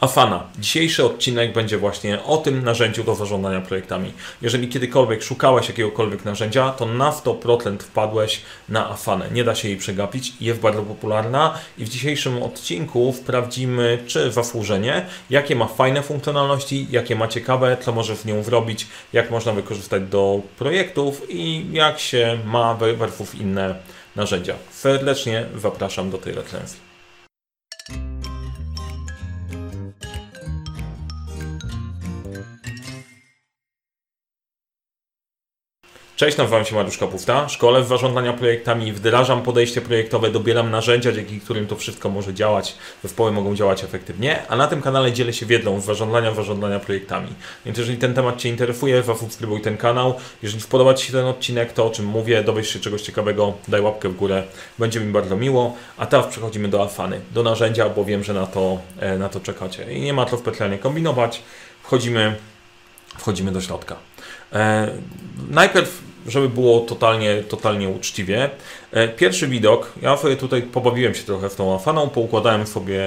Afana. 0.00 0.44
Dzisiejszy 0.58 1.04
odcinek 1.04 1.52
będzie 1.52 1.78
właśnie 1.78 2.22
o 2.22 2.36
tym 2.36 2.64
narzędziu 2.64 3.04
do 3.04 3.14
zarządzania 3.14 3.60
projektami. 3.60 4.12
Jeżeli 4.42 4.68
kiedykolwiek 4.68 5.22
szukałeś 5.22 5.68
jakiegokolwiek 5.68 6.24
narzędzia, 6.24 6.70
to 6.70 6.86
na 6.86 7.10
100% 7.10 7.78
wpadłeś 7.78 8.42
na 8.68 8.90
Afanę. 8.90 9.30
Nie 9.32 9.44
da 9.44 9.54
się 9.54 9.68
jej 9.68 9.76
przegapić, 9.76 10.32
jest 10.40 10.60
bardzo 10.60 10.82
popularna 10.82 11.58
i 11.78 11.84
w 11.84 11.88
dzisiejszym 11.88 12.42
odcinku 12.42 13.14
sprawdzimy, 13.16 13.98
czy 14.06 14.32
zasłużenie, 14.32 15.06
jakie 15.30 15.56
ma 15.56 15.66
fajne 15.66 16.02
funkcjonalności, 16.02 16.86
jakie 16.90 17.16
ma 17.16 17.28
ciekawe, 17.28 17.76
co 17.80 17.92
możesz 17.92 18.18
w 18.18 18.26
nią 18.26 18.42
wrobić, 18.42 18.86
jak 19.12 19.30
można 19.30 19.52
wykorzystać 19.52 20.02
do 20.02 20.40
projektów 20.58 21.22
i 21.28 21.66
jak 21.72 22.00
się 22.00 22.38
ma 22.44 22.74
versus 22.74 23.34
inne 23.34 23.74
narzędzia. 24.16 24.54
Serdecznie 24.70 25.46
zapraszam 25.56 26.10
do 26.10 26.18
tej 26.18 26.34
recenzji. 26.34 26.89
Cześć, 36.20 36.36
nazywam 36.36 36.64
się 36.64 36.74
Mariusz 36.74 36.98
Kapufta. 36.98 37.48
Szkole 37.48 37.82
w 37.82 37.86
zarządzania 37.86 38.32
projektami, 38.32 38.92
wdrażam 38.92 39.42
podejście 39.42 39.80
projektowe, 39.80 40.30
dobieram 40.30 40.70
narzędzia, 40.70 41.12
dzięki 41.12 41.40
którym 41.40 41.66
to 41.66 41.76
wszystko 41.76 42.10
może 42.10 42.34
działać, 42.34 42.76
zespoły 43.02 43.32
mogą 43.32 43.54
działać 43.54 43.84
efektywnie, 43.84 44.42
a 44.48 44.56
na 44.56 44.66
tym 44.66 44.82
kanale 44.82 45.12
dzielę 45.12 45.32
się 45.32 45.46
wiedzą 45.46 45.80
z 45.80 45.84
zarządzania, 45.84 46.34
zarządzania 46.34 46.80
projektami. 46.80 47.28
Więc 47.66 47.78
jeżeli 47.78 47.98
ten 47.98 48.14
temat 48.14 48.36
Cię 48.36 48.48
interesuje, 48.48 49.02
zasubskrybuj 49.02 49.60
ten 49.60 49.76
kanał. 49.76 50.14
Jeżeli 50.42 50.62
spodoba 50.62 50.94
Ci 50.94 51.06
się 51.06 51.12
ten 51.12 51.26
odcinek, 51.26 51.72
to 51.72 51.86
o 51.86 51.90
czym 51.90 52.06
mówię, 52.06 52.44
dowiesz 52.44 52.68
się 52.68 52.80
czegoś 52.80 53.02
ciekawego, 53.02 53.54
daj 53.68 53.80
łapkę 53.80 54.08
w 54.08 54.16
górę, 54.16 54.42
będzie 54.78 55.00
mi 55.00 55.12
bardzo 55.12 55.36
miło. 55.36 55.76
A 55.96 56.06
teraz 56.06 56.26
przechodzimy 56.26 56.68
do 56.68 56.82
Afany, 56.82 57.20
do 57.30 57.42
narzędzia, 57.42 57.88
bo 57.88 58.04
wiem, 58.04 58.24
że 58.24 58.34
na 58.34 58.46
to, 58.46 58.78
e, 58.98 59.18
na 59.18 59.28
to 59.28 59.40
czekacie. 59.40 59.92
I 59.92 60.00
nie 60.00 60.12
ma 60.12 60.26
co 60.26 60.38
specjalnie 60.38 60.78
kombinować. 60.78 61.42
Wchodzimy, 61.82 62.36
wchodzimy 63.18 63.52
do 63.52 63.60
środka. 63.60 64.09
E, 64.52 64.88
najpierw 65.50 66.10
żeby 66.26 66.48
było 66.48 66.80
totalnie, 66.80 67.42
totalnie 67.42 67.88
uczciwie. 67.88 68.50
E, 68.92 69.08
pierwszy 69.08 69.48
widok, 69.48 69.92
ja 70.02 70.16
tutaj 70.38 70.62
pobawiłem 70.62 71.14
się 71.14 71.22
trochę 71.22 71.48
w 71.48 71.54
tą 71.56 71.74
afaną, 71.74 72.08
poukładałem 72.08 72.66
sobie 72.66 73.00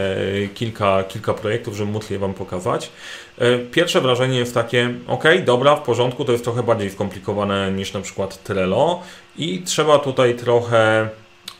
kilka, 0.53 1.03
kilka 1.03 1.33
projektów, 1.33 1.75
żeby 1.75 1.91
móc 1.91 2.09
je 2.09 2.19
Wam 2.19 2.33
pokazać. 2.33 2.89
E, 3.37 3.57
pierwsze 3.59 4.01
wrażenie 4.01 4.37
jest 4.37 4.53
takie, 4.53 4.93
ok, 5.07 5.23
dobra, 5.45 5.75
w 5.75 5.81
porządku, 5.81 6.25
to 6.25 6.31
jest 6.31 6.43
trochę 6.43 6.63
bardziej 6.63 6.89
skomplikowane 6.89 7.71
niż 7.71 7.93
na 7.93 8.01
przykład 8.01 8.43
Trello 8.43 9.01
i 9.37 9.61
trzeba 9.61 9.99
tutaj 9.99 10.35
trochę 10.35 11.09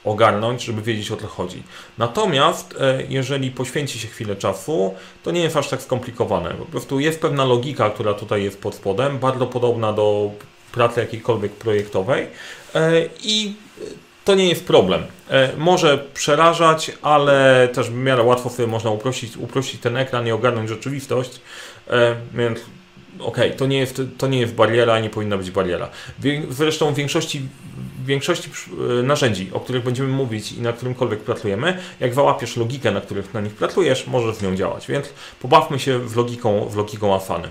ogarnąć, 0.04 0.64
żeby 0.64 0.82
wiedzieć 0.82 1.12
o 1.12 1.18
co 1.18 1.28
chodzi. 1.28 1.64
Natomiast 1.98 2.76
e, 2.80 3.04
jeżeli 3.10 3.52
poświęci 3.52 4.00
się 4.00 4.08
chwilę 4.08 4.36
czasu, 4.36 4.94
to 5.24 5.32
nie 5.32 5.42
jest 5.42 5.58
aż 5.58 5.70
tak 5.70 5.82
skomplikowane. 5.82 6.50
Po 6.50 6.66
prostu 6.66 7.00
jest 7.00 7.22
pewna 7.22 7.46
logika, 7.46 7.90
która 7.90 8.14
tutaj 8.14 8.44
jest 8.44 8.62
pod 8.62 8.76
spodem, 8.76 9.20
bardzo 9.20 9.48
podobna 9.48 9.94
do 9.94 10.32
pracy 10.72 11.00
jakiejkolwiek 11.00 11.52
projektowej 11.52 12.28
e, 12.76 12.92
i 13.24 13.54
to 14.26 14.36
nie 14.36 14.50
jest 14.50 14.66
problem. 14.66 15.04
E, 15.30 15.50
może 15.58 15.98
przerażać, 16.14 16.92
ale 17.02 17.70
też 17.74 17.90
w 17.90 17.94
miarę 17.94 18.24
łatwo 18.24 18.50
sobie 18.50 18.68
można 18.68 18.92
uprościć, 18.92 19.38
uprościć 19.38 19.82
ten 19.82 19.98
ekran 19.98 20.28
i 20.28 20.32
ogarnąć 20.32 20.70
rzeczywistość, 20.70 21.42
więc 22.34 22.60
okej, 23.20 23.48
okay, 23.48 23.58
to, 23.58 23.66
nie 23.68 23.78
jest, 23.78 24.02
to 24.18 24.28
nie 24.28 24.40
jest 24.40 24.54
bariera, 24.54 25.00
nie 25.00 25.10
powinna 25.10 25.38
być 25.38 25.52
bariera. 25.52 25.90
Zresztą 26.50 26.94
w 26.94 26.96
większości, 26.96 27.42
w 28.04 28.06
większości 28.06 28.50
narzędzi, 29.04 29.50
o 29.54 29.60
których 29.60 29.84
będziemy 29.84 30.10
mówić 30.10 30.52
i 30.52 30.62
na 30.62 30.74
którymkolwiek 30.74 31.20
pracujemy, 31.20 31.78
jak 32.00 32.14
załapiesz 32.14 32.58
logikę, 32.58 32.92
na 32.92 33.02
których 33.02 33.34
na 33.34 33.42
nich 33.42 33.54
pracujesz, 33.54 34.08
możesz 34.08 34.36
z 34.36 34.42
nią 34.42 34.56
działać. 34.56 34.88
Więc 34.88 35.14
pobawmy 35.42 35.80
się 35.80 36.00
w 36.00 36.16
logiką, 36.16 36.66
w 36.70 36.76
logiką 36.76 37.16
Afany. 37.16 37.50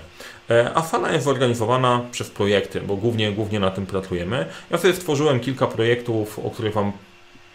E, 0.49 0.77
Afana 0.77 1.11
jest 1.11 1.25
zorganizowana 1.25 2.01
przez 2.11 2.29
projekty, 2.29 2.81
bo 2.81 2.95
głównie, 2.95 3.31
głównie 3.31 3.59
na 3.59 3.71
tym 3.71 3.85
pracujemy. 3.85 4.45
Ja 4.71 4.77
sobie 4.77 4.93
stworzyłem 4.93 5.39
kilka 5.39 5.67
projektów, 5.67 6.39
o 6.39 6.49
których 6.49 6.73
Wam 6.73 6.91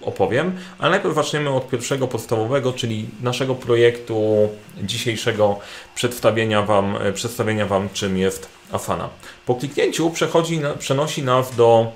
opowiem, 0.03 0.57
ale 0.79 0.91
najpierw 0.91 1.15
zaczniemy 1.15 1.51
od 1.51 1.69
pierwszego 1.69 2.09
podstawowego, 2.09 2.73
czyli 2.73 3.09
naszego 3.23 3.55
projektu 3.55 4.49
dzisiejszego 4.83 5.59
przedstawienia 5.95 6.63
Wam, 6.63 6.97
e, 6.97 7.13
przedstawienia 7.13 7.67
wam 7.67 7.89
czym 7.93 8.19
jest 8.19 8.49
Afana. 8.73 9.09
Po 9.47 9.55
kliknięciu 9.55 10.11
przechodzi, 10.11 10.61
przenosi 10.79 11.23
nas 11.23 11.57
do 11.57 11.93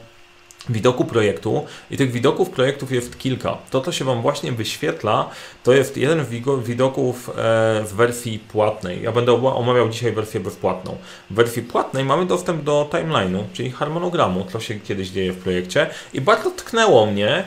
widoku 0.68 1.04
projektu 1.04 1.64
i 1.90 1.96
tych 1.96 2.12
widoków 2.12 2.50
projektów 2.50 2.92
jest 2.92 3.18
kilka. 3.18 3.58
To, 3.70 3.80
co 3.80 3.92
się 3.92 4.04
Wam 4.04 4.22
właśnie 4.22 4.52
wyświetla, 4.52 5.30
to 5.62 5.72
jest 5.72 5.96
jeden 5.96 6.24
z 6.24 6.28
widoków 6.64 7.30
e, 7.30 7.32
w 7.84 7.92
wersji 7.92 8.38
płatnej. 8.38 9.02
Ja 9.02 9.12
będę 9.12 9.32
omawiał 9.32 9.88
dzisiaj 9.88 10.12
wersję 10.12 10.40
bezpłatną. 10.40 10.96
W 11.30 11.34
wersji 11.34 11.62
płatnej 11.62 12.04
mamy 12.04 12.26
dostęp 12.26 12.62
do 12.62 12.88
timeline'u, 12.92 13.42
czyli 13.52 13.70
harmonogramu, 13.70 14.46
co 14.52 14.60
się 14.60 14.80
kiedyś 14.80 15.08
dzieje 15.08 15.32
w 15.32 15.38
projekcie 15.38 15.86
i 16.12 16.20
bardzo 16.20 16.50
tknęło 16.50 17.06
mnie, 17.06 17.28
e, 17.36 17.44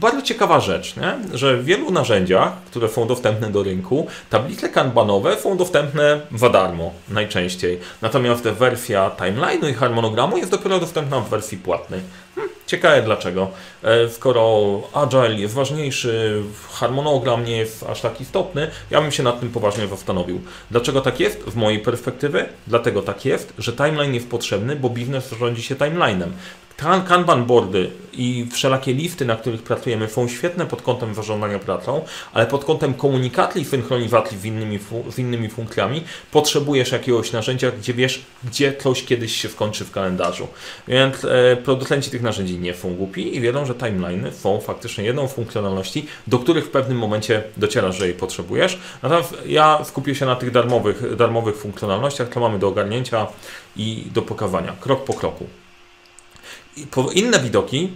bardzo 0.00 0.22
ciekawa 0.22 0.60
rzecz, 0.60 0.96
nie? 0.96 1.38
że 1.38 1.56
w 1.56 1.64
wielu 1.64 1.90
narzędziach, 1.90 2.52
które 2.64 2.88
są 2.88 3.06
dostępne 3.06 3.50
do 3.50 3.62
rynku, 3.62 4.06
tablice 4.30 4.68
kanbanowe 4.68 5.36
są 5.36 5.56
dostępne 5.56 6.20
za 6.34 6.50
darmo 6.50 6.92
najczęściej. 7.08 7.78
Natomiast 8.02 8.42
wersja 8.42 9.10
timeline'u 9.16 9.70
i 9.70 9.74
harmonogramu 9.74 10.36
jest 10.36 10.50
dopiero 10.50 10.80
dostępna 10.80 11.20
w 11.20 11.28
wersji 11.28 11.58
płatnej. 11.58 12.00
Hmm, 12.34 12.54
ciekawe 12.66 13.02
dlaczego. 13.02 13.50
E, 13.82 14.08
skoro 14.08 14.80
Agile 14.94 15.34
jest 15.34 15.54
ważniejszy, 15.54 16.42
harmonogram 16.70 17.44
nie 17.44 17.56
jest 17.56 17.84
aż 17.88 18.00
tak 18.00 18.20
istotny, 18.20 18.70
ja 18.90 19.00
bym 19.00 19.12
się 19.12 19.22
nad 19.22 19.40
tym 19.40 19.50
poważnie 19.50 19.86
zastanowił. 19.86 20.40
Dlaczego 20.70 21.00
tak 21.00 21.20
jest? 21.20 21.44
Z 21.52 21.54
mojej 21.54 21.80
perspektywy, 21.80 22.46
dlatego 22.66 23.02
tak 23.02 23.24
jest, 23.24 23.52
że 23.58 23.72
timeline 23.72 24.14
jest 24.14 24.30
potrzebny, 24.30 24.76
bo 24.76 24.90
biznes 24.90 25.34
rządzi 25.40 25.62
się 25.62 25.74
timeline'em. 25.74 26.28
Kanban 26.78 27.44
boardy 27.44 27.90
i 28.12 28.46
wszelakie 28.52 28.92
listy, 28.92 29.24
na 29.24 29.36
których 29.36 29.62
pracujemy, 29.62 30.08
są 30.08 30.28
świetne 30.28 30.66
pod 30.66 30.82
kątem 30.82 31.14
zarządzania 31.14 31.58
pracą, 31.58 32.04
ale 32.32 32.46
pod 32.46 32.64
kątem 32.64 32.94
komunikacji 32.94 33.62
i 33.62 33.64
synchronizacji 33.64 34.38
z 34.38 34.44
innymi, 34.44 34.78
z 35.10 35.18
innymi 35.18 35.48
funkcjami 35.48 36.04
potrzebujesz 36.30 36.92
jakiegoś 36.92 37.32
narzędzia, 37.32 37.70
gdzie 37.70 37.94
wiesz, 37.94 38.22
gdzie 38.44 38.76
coś 38.76 39.04
kiedyś 39.04 39.36
się 39.36 39.48
skończy 39.48 39.84
w 39.84 39.90
kalendarzu. 39.90 40.48
Więc 40.88 41.24
e, 41.24 41.56
producenci 41.56 42.10
tych 42.10 42.22
narzędzi 42.22 42.58
nie 42.58 42.74
są 42.74 42.94
głupi 42.94 43.36
i 43.36 43.40
wiedzą, 43.40 43.66
że 43.66 43.74
timeliny 43.74 44.32
są 44.32 44.60
faktycznie 44.60 45.04
jedną 45.04 45.28
funkcjonalności, 45.28 46.06
do 46.26 46.38
których 46.38 46.64
w 46.64 46.70
pewnym 46.70 46.98
momencie 46.98 47.42
docierasz, 47.56 47.96
że 47.96 48.06
jej 48.06 48.14
potrzebujesz. 48.14 48.78
Natomiast 49.02 49.34
ja 49.46 49.84
skupię 49.84 50.14
się 50.14 50.26
na 50.26 50.36
tych 50.36 50.50
darmowych, 50.50 51.16
darmowych 51.16 51.56
funkcjonalnościach, 51.56 52.28
to 52.28 52.40
mamy 52.40 52.58
do 52.58 52.68
ogarnięcia 52.68 53.26
i 53.76 54.04
do 54.14 54.22
pokazania, 54.22 54.76
krok 54.80 55.04
po 55.04 55.14
kroku 55.14 55.46
inne 57.14 57.40
widoki, 57.40 57.90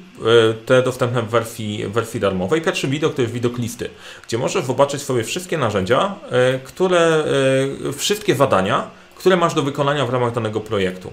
e, 0.51 0.55
te 0.55 0.83
dostępne 0.83 1.23
w 1.23 1.29
wersji, 1.29 1.85
wersji 1.89 2.21
darmowej. 2.21 2.63
Pierwszy 2.63 2.89
widok 2.89 3.15
to 3.15 3.23
jest 3.23 3.35
widok 3.35 3.59
listy, 3.59 3.91
gdzie 4.27 4.39
możesz 4.39 4.65
zobaczyć 4.65 5.03
sobie 5.03 5.25
wszystkie 5.25 5.59
narzędzia, 5.59 6.15
e, 6.31 6.59
które, 6.59 7.25
e, 7.89 7.93
wszystkie 7.93 8.35
zadania, 8.35 8.91
które 9.17 9.37
masz 9.37 9.55
do 9.55 9.63
wykonania 9.63 10.07
w 10.07 10.11
ramach 10.11 10.35
danego 10.35 10.61
projektu. 10.61 11.13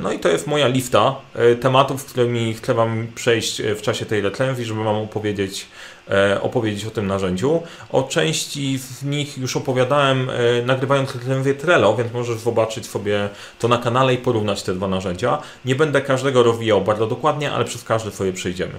No 0.00 0.12
i 0.12 0.18
to 0.18 0.28
jest 0.28 0.46
moja 0.46 0.68
lista 0.68 1.16
tematów, 1.60 2.04
którymi 2.04 2.54
chcę 2.54 2.74
Wam 2.74 3.06
przejść 3.14 3.62
w 3.62 3.82
czasie 3.82 4.06
tej 4.06 4.20
recenzji, 4.20 4.64
żeby 4.64 4.84
Wam 4.84 4.96
opowiedzieć 4.96 5.66
E, 6.10 6.40
opowiedzieć 6.40 6.84
o 6.84 6.90
tym 6.90 7.06
narzędziu. 7.06 7.62
O 7.90 8.02
części 8.02 8.78
z 8.78 9.02
nich 9.02 9.38
już 9.38 9.56
opowiadałem 9.56 10.30
e, 10.30 10.62
nagrywając 10.66 11.14
recenzję 11.14 11.54
Trello, 11.54 11.96
więc 11.96 12.12
możesz 12.12 12.38
zobaczyć 12.38 12.86
sobie 12.86 13.28
to 13.58 13.68
na 13.68 13.78
kanale 13.78 14.14
i 14.14 14.18
porównać 14.18 14.62
te 14.62 14.74
dwa 14.74 14.88
narzędzia. 14.88 15.38
Nie 15.64 15.74
będę 15.74 16.00
każdego 16.00 16.42
rozwijał 16.42 16.80
bardzo 16.80 17.06
dokładnie, 17.06 17.52
ale 17.52 17.64
przez 17.64 17.84
każdy 17.84 18.10
sobie 18.10 18.32
przejdziemy. 18.32 18.72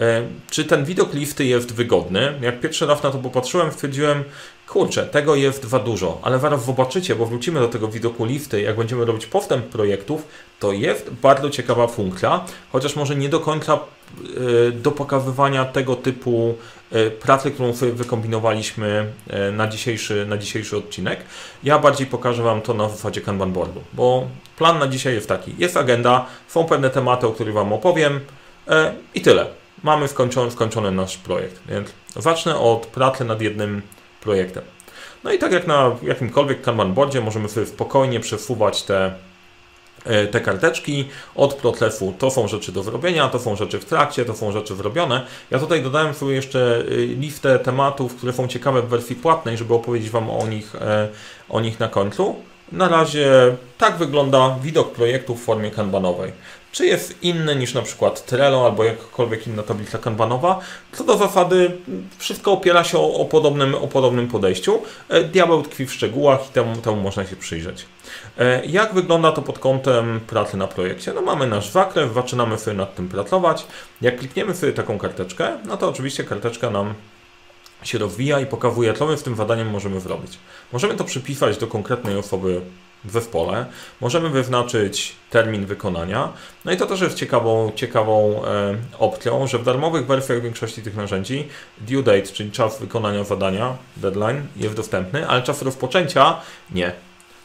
E, 0.00 0.22
czy 0.50 0.64
ten 0.64 0.84
widok 0.84 1.14
listy 1.14 1.44
jest 1.44 1.74
wygodny? 1.74 2.32
Jak 2.40 2.60
pierwszy 2.60 2.86
raz 2.86 3.02
na 3.02 3.10
to 3.10 3.18
popatrzyłem, 3.18 3.72
stwierdziłem, 3.72 4.24
kurczę, 4.68 5.06
tego 5.06 5.34
jest 5.34 5.64
za 5.64 5.78
dużo, 5.78 6.18
ale 6.22 6.38
zaraz 6.38 6.64
zobaczycie, 6.64 7.14
bo 7.14 7.26
wrócimy 7.26 7.60
do 7.60 7.68
tego 7.68 7.88
widoku 7.88 8.24
listy, 8.24 8.62
jak 8.62 8.76
będziemy 8.76 9.04
robić 9.04 9.26
postęp 9.26 9.66
projektów, 9.66 10.22
to 10.60 10.72
jest 10.72 11.10
bardzo 11.10 11.50
ciekawa 11.50 11.86
funkcja, 11.86 12.44
chociaż 12.72 12.96
może 12.96 13.16
nie 13.16 13.28
do 13.28 13.40
końca 13.40 13.78
E, 14.68 14.70
do 14.72 14.90
pokazywania 14.90 15.64
tego 15.64 15.96
typu 15.96 16.54
e, 16.92 17.10
pracy, 17.10 17.50
którą 17.50 17.72
wykombinowaliśmy 17.72 19.12
e, 19.30 19.52
na 19.52 19.68
dzisiejszy, 19.68 20.26
na 20.26 20.38
dzisiejszy 20.38 20.76
odcinek. 20.76 21.20
Ja 21.64 21.78
bardziej 21.78 22.06
pokażę 22.06 22.42
Wam 22.42 22.62
to 22.62 22.74
na 22.74 22.88
zasadzie 22.88 23.20
Kanban 23.20 23.52
boardu, 23.52 23.82
bo 23.92 24.26
plan 24.58 24.78
na 24.78 24.88
dzisiaj 24.88 25.14
jest 25.14 25.28
taki. 25.28 25.54
Jest 25.58 25.76
agenda, 25.76 26.26
są 26.48 26.64
pewne 26.64 26.90
tematy, 26.90 27.26
o 27.26 27.32
których 27.32 27.54
Wam 27.54 27.72
opowiem 27.72 28.20
i 29.14 29.20
tyle. 29.20 29.46
Mamy 29.82 30.08
skończony, 30.08 30.50
skończony 30.50 30.90
nasz 30.90 31.16
projekt, 31.16 31.60
więc 31.68 31.88
zacznę 32.16 32.58
od 32.58 32.86
pracy 32.86 33.24
nad 33.24 33.40
jednym 33.40 33.82
projektem. 34.26 34.64
No 35.24 35.32
i 35.32 35.38
tak 35.38 35.52
jak 35.52 35.66
na 35.66 35.96
jakimkolwiek 36.02 36.62
Kanban 36.62 36.94
boardzie 36.94 37.20
możemy 37.20 37.48
sobie 37.48 37.66
spokojnie 37.66 38.20
przesuwać 38.20 38.82
te 38.82 39.14
E, 40.06 40.26
te 40.26 40.40
karteczki 40.40 41.08
od 41.34 41.54
Protlefu. 41.54 42.14
To 42.18 42.30
są 42.30 42.48
rzeczy 42.48 42.72
do 42.72 42.82
zrobienia, 42.82 43.28
to 43.28 43.38
są 43.38 43.56
rzeczy 43.56 43.78
w 43.78 43.84
trakcie, 43.84 44.24
to 44.24 44.34
są 44.34 44.52
rzeczy 44.52 44.74
wyrobione. 44.74 45.26
Ja 45.50 45.58
tutaj 45.58 45.82
dodałem 45.82 46.14
sobie 46.14 46.34
jeszcze 46.34 46.84
e, 46.88 46.96
listę 46.96 47.58
tematów, 47.58 48.16
które 48.16 48.32
są 48.32 48.48
ciekawe 48.48 48.82
w 48.82 48.88
wersji 48.88 49.16
płatnej, 49.16 49.56
żeby 49.56 49.74
opowiedzieć 49.74 50.10
Wam 50.10 50.30
o 50.30 50.46
nich, 50.46 50.74
e, 50.74 51.08
o 51.48 51.60
nich 51.60 51.80
na 51.80 51.88
końcu. 51.88 52.36
Na 52.72 52.88
razie 52.88 53.56
tak 53.78 53.96
wygląda 53.96 54.56
widok 54.62 54.92
projektu 54.92 55.34
w 55.34 55.44
formie 55.44 55.70
kanbanowej. 55.70 56.32
Czy 56.72 56.86
jest 56.86 57.22
inny 57.22 57.56
niż 57.56 57.74
na 57.74 57.82
przykład 57.82 58.26
Trello 58.26 58.66
albo 58.66 58.84
jakakolwiek 58.84 59.46
inna 59.46 59.62
tablica 59.62 59.98
kanbanowa? 59.98 60.60
Co 60.92 61.04
do 61.04 61.16
zasady, 61.16 61.70
wszystko 62.18 62.52
opiera 62.52 62.84
się 62.84 62.98
o, 62.98 63.14
o, 63.14 63.24
podobnym, 63.24 63.74
o 63.74 63.88
podobnym 63.88 64.28
podejściu. 64.28 64.82
Diabeł 65.32 65.62
tkwi 65.62 65.86
w 65.86 65.92
szczegółach 65.92 66.48
i 66.50 66.52
temu, 66.52 66.76
temu 66.76 66.96
można 66.96 67.26
się 67.26 67.36
przyjrzeć. 67.36 67.86
E, 68.38 68.66
jak 68.66 68.94
wygląda 68.94 69.32
to 69.32 69.42
pod 69.42 69.58
kątem 69.58 70.20
pracy 70.20 70.56
na 70.56 70.66
projekcie? 70.66 71.12
No 71.12 71.22
mamy 71.22 71.46
nasz 71.46 71.70
zakres, 71.70 72.12
zaczynamy 72.12 72.58
sobie 72.58 72.76
nad 72.76 72.94
tym 72.94 73.08
pracować. 73.08 73.66
Jak 74.00 74.18
klikniemy 74.18 74.54
sobie 74.54 74.72
taką 74.72 74.98
karteczkę, 74.98 75.58
no 75.64 75.76
to 75.76 75.88
oczywiście 75.88 76.24
karteczka 76.24 76.70
nam 76.70 76.94
się 77.82 77.98
rozwija 77.98 78.40
i 78.40 78.46
pokazuje, 78.46 78.94
co 78.94 79.06
my 79.06 79.16
z 79.16 79.22
tym 79.22 79.36
zadaniem 79.36 79.70
możemy 79.70 80.00
zrobić. 80.00 80.38
Możemy 80.72 80.94
to 80.94 81.04
przypisać 81.04 81.58
do 81.58 81.66
konkretnej 81.66 82.16
osoby 82.16 82.60
w 83.04 83.10
zespole, 83.10 83.66
możemy 84.00 84.30
wyznaczyć 84.30 85.16
termin 85.30 85.66
wykonania. 85.66 86.32
No 86.64 86.72
i 86.72 86.76
to 86.76 86.86
też 86.86 87.00
jest 87.00 87.16
ciekawą, 87.16 87.72
ciekawą 87.74 88.44
e, 88.44 88.76
opcją, 88.98 89.46
że 89.46 89.58
w 89.58 89.64
darmowych 89.64 90.06
wersjach 90.06 90.42
większości 90.42 90.82
tych 90.82 90.96
narzędzi 90.96 91.48
due 91.78 92.02
date, 92.02 92.22
czyli 92.22 92.50
czas 92.50 92.80
wykonania 92.80 93.24
zadania, 93.24 93.76
deadline, 93.96 94.46
jest 94.56 94.74
dostępny, 94.74 95.28
ale 95.28 95.42
czas 95.42 95.62
rozpoczęcia 95.62 96.40
nie 96.70 96.92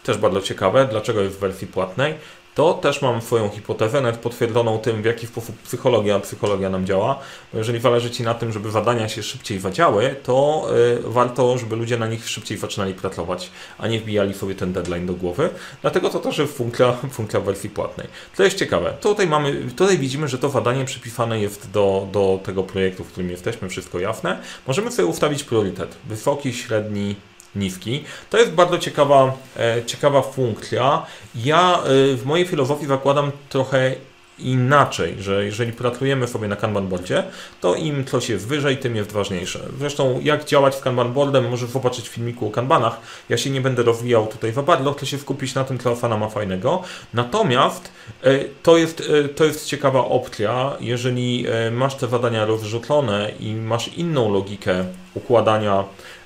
też 0.03 0.17
bardzo 0.17 0.41
ciekawe, 0.41 0.87
dlaczego 0.91 1.21
jest 1.21 1.35
w 1.35 1.39
wersji 1.39 1.67
płatnej. 1.67 2.13
To 2.61 2.73
też 2.73 3.01
mam 3.01 3.21
swoją 3.21 3.49
hipotezę, 3.49 4.01
nawet 4.01 4.19
potwierdzoną 4.19 4.79
tym, 4.79 5.01
w 5.01 5.05
jaki 5.05 5.27
sposób 5.27 5.57
psychologia, 5.57 6.19
psychologia 6.19 6.69
nam 6.69 6.85
działa. 6.85 7.19
Jeżeli 7.53 7.79
zależy 7.79 8.11
Ci 8.11 8.23
na 8.23 8.33
tym, 8.33 8.51
żeby 8.51 8.71
badania 8.71 9.09
się 9.09 9.23
szybciej 9.23 9.59
wadziały, 9.59 10.15
to 10.23 10.67
yy, 11.03 11.11
warto, 11.11 11.57
żeby 11.57 11.75
ludzie 11.75 11.97
na 11.97 12.07
nich 12.07 12.29
szybciej 12.29 12.57
zaczynali 12.57 12.93
pracować, 12.93 13.51
a 13.77 13.87
nie 13.87 13.99
wbijali 13.99 14.33
sobie 14.33 14.55
ten 14.55 14.73
deadline 14.73 15.05
do 15.05 15.13
głowy. 15.13 15.49
Dlatego 15.81 16.09
to 16.09 16.19
też 16.19 16.37
jest 16.37 16.57
funkcja, 16.57 16.93
funkcja 17.11 17.39
wersji 17.39 17.69
płatnej. 17.69 18.07
To 18.37 18.43
jest 18.43 18.57
ciekawe. 18.57 18.93
Tutaj, 19.01 19.27
mamy, 19.27 19.69
tutaj 19.75 19.97
widzimy, 19.97 20.27
że 20.27 20.37
to 20.37 20.49
zadanie 20.49 20.85
przypisane 20.85 21.39
jest 21.39 21.71
do, 21.71 22.07
do 22.11 22.39
tego 22.43 22.63
projektu, 22.63 23.03
w 23.03 23.07
którym 23.07 23.29
jesteśmy, 23.29 23.69
wszystko 23.69 23.99
jasne. 23.99 24.39
Możemy 24.67 24.91
sobie 24.91 25.05
ustawić 25.05 25.43
priorytet. 25.43 25.97
Wysoki, 26.07 26.53
średni, 26.53 27.15
niski. 27.55 28.03
To 28.29 28.37
jest 28.37 28.51
bardzo 28.51 28.77
ciekawa, 28.77 29.37
e, 29.59 29.85
ciekawa 29.85 30.21
funkcja. 30.21 31.05
Ja 31.35 31.79
e, 31.83 32.15
w 32.15 32.25
mojej 32.25 32.47
filozofii 32.47 32.85
zakładam 32.85 33.31
trochę 33.49 33.95
inaczej, 34.39 35.15
że 35.19 35.45
jeżeli 35.45 35.73
pracujemy 35.73 36.27
sobie 36.27 36.47
na 36.47 36.55
Kanban 36.55 36.87
boardzie, 36.87 37.23
to 37.61 37.75
im 37.75 38.05
coś 38.05 38.29
jest 38.29 38.47
wyżej, 38.47 38.77
tym 38.77 38.95
jest 38.95 39.11
ważniejsze. 39.11 39.59
Zresztą 39.79 40.19
jak 40.23 40.45
działać 40.45 40.75
w 40.75 40.81
Kanban 40.81 41.13
boardem, 41.13 41.49
możesz 41.49 41.69
zobaczyć 41.69 42.09
w 42.09 42.11
filmiku 42.11 42.47
o 42.47 42.51
Kanbanach. 42.51 42.99
Ja 43.29 43.37
się 43.37 43.49
nie 43.49 43.61
będę 43.61 43.83
rozwijał 43.83 44.27
tutaj 44.27 44.53
za 44.53 44.63
bardzo, 44.63 44.93
chcę 44.93 45.05
się 45.05 45.17
skupić 45.17 45.55
na 45.55 45.63
tym, 45.63 45.79
co 45.79 45.91
Afana 45.91 46.17
ma 46.17 46.29
fajnego. 46.29 46.83
Natomiast 47.13 47.91
e, 48.23 48.39
to 48.63 48.77
jest, 48.77 49.11
to 49.35 49.45
jest 49.45 49.65
ciekawa 49.65 50.05
opcja, 50.05 50.77
jeżeli 50.79 51.45
masz 51.71 51.95
te 51.95 52.07
zadania 52.07 52.45
rozrzucone 52.45 53.31
i 53.39 53.53
masz 53.53 53.87
inną 53.87 54.33
logikę 54.33 54.85
układania 55.15 55.83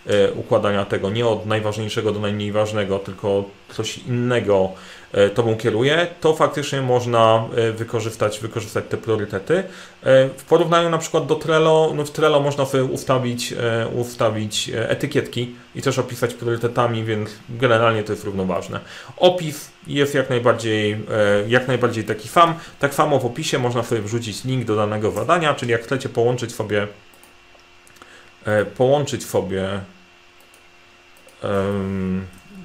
E, 0.08 0.32
układania 0.32 0.86
tego 0.86 1.10
nie 1.10 1.28
od 1.28 1.46
najważniejszego 1.46 2.12
do 2.12 2.20
najmniej 2.20 2.52
ważnego, 2.52 3.00
tylko 3.00 3.44
coś 3.70 3.98
innego 3.98 4.72
e, 5.12 5.30
tobą 5.30 5.58
kieruje, 5.58 6.08
to 6.22 6.34
faktycznie 6.34 6.82
można 6.82 7.46
e, 7.56 7.72
wykorzystać, 7.72 8.40
wykorzystać 8.40 8.86
te 8.90 8.98
priorytety. 8.98 9.64
W 10.38 10.44
porównaniu 10.50 10.90
na 10.90 10.98
przykład 10.98 11.26
do 11.26 11.36
Trello, 11.36 11.92
no 11.96 12.06
w 12.06 12.12
Trello 12.12 12.40
można 12.40 12.66
sobie 12.66 12.84
ustawić, 12.84 13.54
ustawić 13.96 14.72
etykietki 14.74 15.56
i 15.76 15.82
też 15.82 16.00
opisać 16.00 16.34
priorytetami, 16.34 17.04
więc 17.04 17.30
generalnie 17.50 18.04
to 18.04 18.14
jest 18.14 18.24
równoważne. 18.24 18.80
Opis 19.18 19.72
jest 19.88 20.16
jak 20.16 20.30
najbardziej, 20.30 20.98
jak 21.48 21.68
najbardziej 21.68 22.04
taki 22.04 22.28
sam. 22.28 22.54
Tak 22.80 22.94
samo 22.94 23.20
w 23.20 23.26
opisie 23.26 23.60
można 23.60 23.84
sobie 23.84 24.02
wrzucić 24.02 24.44
link 24.44 24.66
do 24.66 24.76
danego 24.76 25.12
zadania, 25.12 25.54
czyli 25.54 25.72
jak 25.72 25.84
chcecie 25.84 26.10
połączyć 26.10 26.56
sobie 26.56 26.88
połączyć 28.75 29.25
sobie 29.25 29.80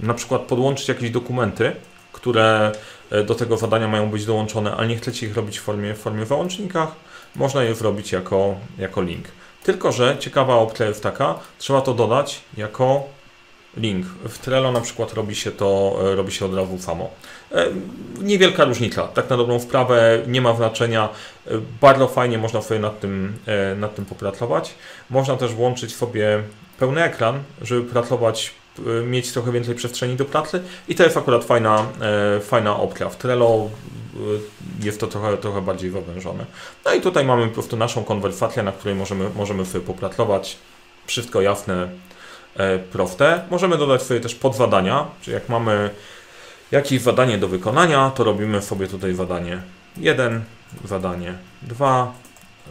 na 0.03 0.15
przykład 0.15 0.43
podłączyć 0.43 0.89
jakieś 0.89 1.11
dokumenty, 1.11 1.73
które 2.13 2.73
e, 3.11 3.25
do 3.25 3.35
tego 3.35 3.57
zadania 3.57 3.89
mają 3.89 4.11
być 4.11 4.27
dołączone, 4.27 4.77
ale 4.77 4.89
nie 4.89 4.97
chcecie 4.97 5.27
ich 5.27 5.37
robić 5.37 5.59
w 5.59 5.63
formie, 5.63 5.95
w 5.95 5.99
formie 5.99 6.27
załącznikach, 6.27 6.89
można 7.37 7.63
je 7.63 7.75
zrobić 7.75 8.13
jako, 8.13 8.55
jako 8.79 9.03
link. 9.03 9.29
Tylko, 9.65 9.93
że 9.93 10.17
ciekawa 10.19 10.55
opcja 10.55 10.87
jest 10.87 11.03
taka, 11.03 11.39
trzeba 11.59 11.81
to 11.81 11.95
dodać 11.95 12.41
jako 12.57 13.05
link. 13.77 14.07
W 14.07 14.39
Trello 14.39 14.73
na 14.73 14.81
przykład 14.81 15.13
robi 15.13 15.35
się 15.35 15.51
to, 15.51 15.99
e, 16.13 16.15
robi 16.15 16.33
się 16.33 16.47
od 16.47 16.55
razu 16.55 16.79
samo. 16.79 17.11
E, 17.53 17.67
niewielka 18.23 18.65
różnica, 18.65 19.09
tak 19.09 19.31
na 19.31 19.37
dobrą 19.37 19.61
sprawę, 19.61 20.23
nie 20.27 20.41
ma 20.41 20.55
znaczenia. 20.55 21.09
Bardzo 21.81 22.09
fajnie 22.09 22.39
można 22.39 22.63
sobie 22.63 22.81
nad 22.81 23.01
tym, 23.01 23.37
nad 23.77 23.95
tym 23.95 24.05
popracować. 24.05 24.75
Można 25.11 25.37
też 25.37 25.55
włączyć 25.55 25.97
sobie 25.97 26.43
pełny 26.79 27.03
ekran, 27.03 27.43
żeby 27.63 27.91
pracować 27.91 28.55
Y, 28.79 29.07
mieć 29.07 29.33
trochę 29.33 29.53
więcej 29.53 29.75
przestrzeni 29.75 30.17
do 30.17 30.25
pracy 30.25 30.63
i 30.89 30.95
to 30.95 31.05
jest 31.05 31.17
akurat 31.17 31.45
fajna, 31.45 31.87
e, 32.37 32.41
fajna 32.41 32.77
opcja. 32.77 33.09
W 33.09 33.17
Trello 33.17 33.71
jest 34.83 35.01
to 35.01 35.07
trochę, 35.07 35.37
trochę 35.37 35.63
bardziej 35.63 35.91
zawężone. 35.91 36.47
No 36.85 36.95
i 36.95 37.01
tutaj 37.01 37.25
mamy 37.25 37.47
po 37.47 37.55
prostu 37.55 37.77
naszą 37.77 38.05
konwersację, 38.05 38.63
na 38.63 38.73
której 38.73 38.95
możemy, 38.95 39.31
możemy 39.37 39.67
sobie 39.67 39.85
popracować. 39.85 40.57
Wszystko 41.07 41.41
jasne, 41.41 41.89
e, 42.57 42.79
proste. 42.79 43.43
Możemy 43.51 43.79
dodać 43.79 44.03
sobie 44.03 44.21
też 44.21 44.35
podzadania, 44.35 45.07
czyli 45.23 45.35
jak 45.35 45.49
mamy 45.49 45.91
jakieś 46.71 47.01
zadanie 47.01 47.39
do 47.39 47.49
wykonania, 47.49 48.11
to 48.15 48.25
robimy 48.25 48.63
sobie 48.63 48.87
tutaj 48.87 49.15
zadanie 49.15 49.63
1, 49.97 50.45
zadanie 50.85 51.35
2, 51.63 52.15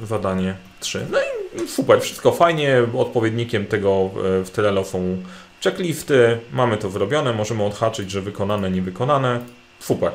zadanie 0.04 0.56
3. 0.80 1.06
No 1.12 1.18
i 1.64 1.68
super, 1.68 2.02
wszystko 2.02 2.32
fajnie. 2.32 2.78
Odpowiednikiem 2.98 3.66
tego 3.66 4.10
e, 4.40 4.44
w 4.44 4.50
Trello 4.50 4.86
są 4.86 5.18
Checklisty, 5.64 6.40
mamy 6.52 6.78
to 6.78 6.90
wyrobione, 6.90 7.34
możemy 7.34 7.64
odhaczyć, 7.64 8.12
że 8.12 8.22
wykonane, 8.22 8.72
niewykonane. 8.72 9.40
Super. 9.80 10.12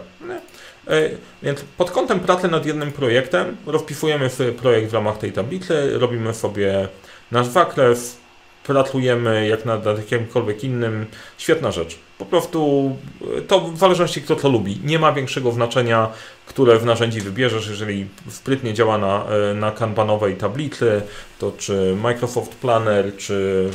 E, 0.89 1.11
więc 1.43 1.65
pod 1.77 1.91
kątem 1.91 2.21
pracy 2.21 2.49
nad 2.49 2.67
jednym 2.67 2.93
projektem 2.93 3.57
rozpisujemy 3.67 4.31
sobie 4.31 4.53
projekt 4.53 4.91
w 4.91 4.95
ramach 4.95 5.19
tej 5.19 5.33
tablicy, 5.33 5.99
robimy 5.99 6.35
sobie 6.35 6.89
nasz 7.31 7.47
zakres, 7.47 8.17
pracujemy 8.64 9.49
jak 9.49 9.64
nad, 9.64 9.87
jakimkolwiek 9.87 10.64
innym. 10.64 11.06
Świetna 11.38 11.72
rzecz. 11.72 11.99
Po 12.19 12.25
prostu 12.25 12.90
e, 13.38 13.40
to 13.40 13.61
w 13.61 13.78
zależności 13.78 14.23
kto 14.23 14.37
to 14.37 14.49
lubi. 14.49 14.80
Nie 14.85 14.99
ma 14.99 15.12
większego 15.12 15.52
znaczenia, 15.52 16.11
które 16.47 16.78
w 16.78 16.85
narzędzi 16.85 17.21
wybierzesz. 17.21 17.68
Jeżeli 17.68 18.09
sprytnie 18.28 18.75
działa 18.75 18.99
na, 18.99 19.25
e, 19.26 19.54
na 19.54 19.71
kanbanowej 19.71 20.37
tablicy, 20.37 21.02
to 21.38 21.52
czy 21.59 21.97
Microsoft 22.02 22.54
Planner, 22.54 23.16
czy 23.16 23.71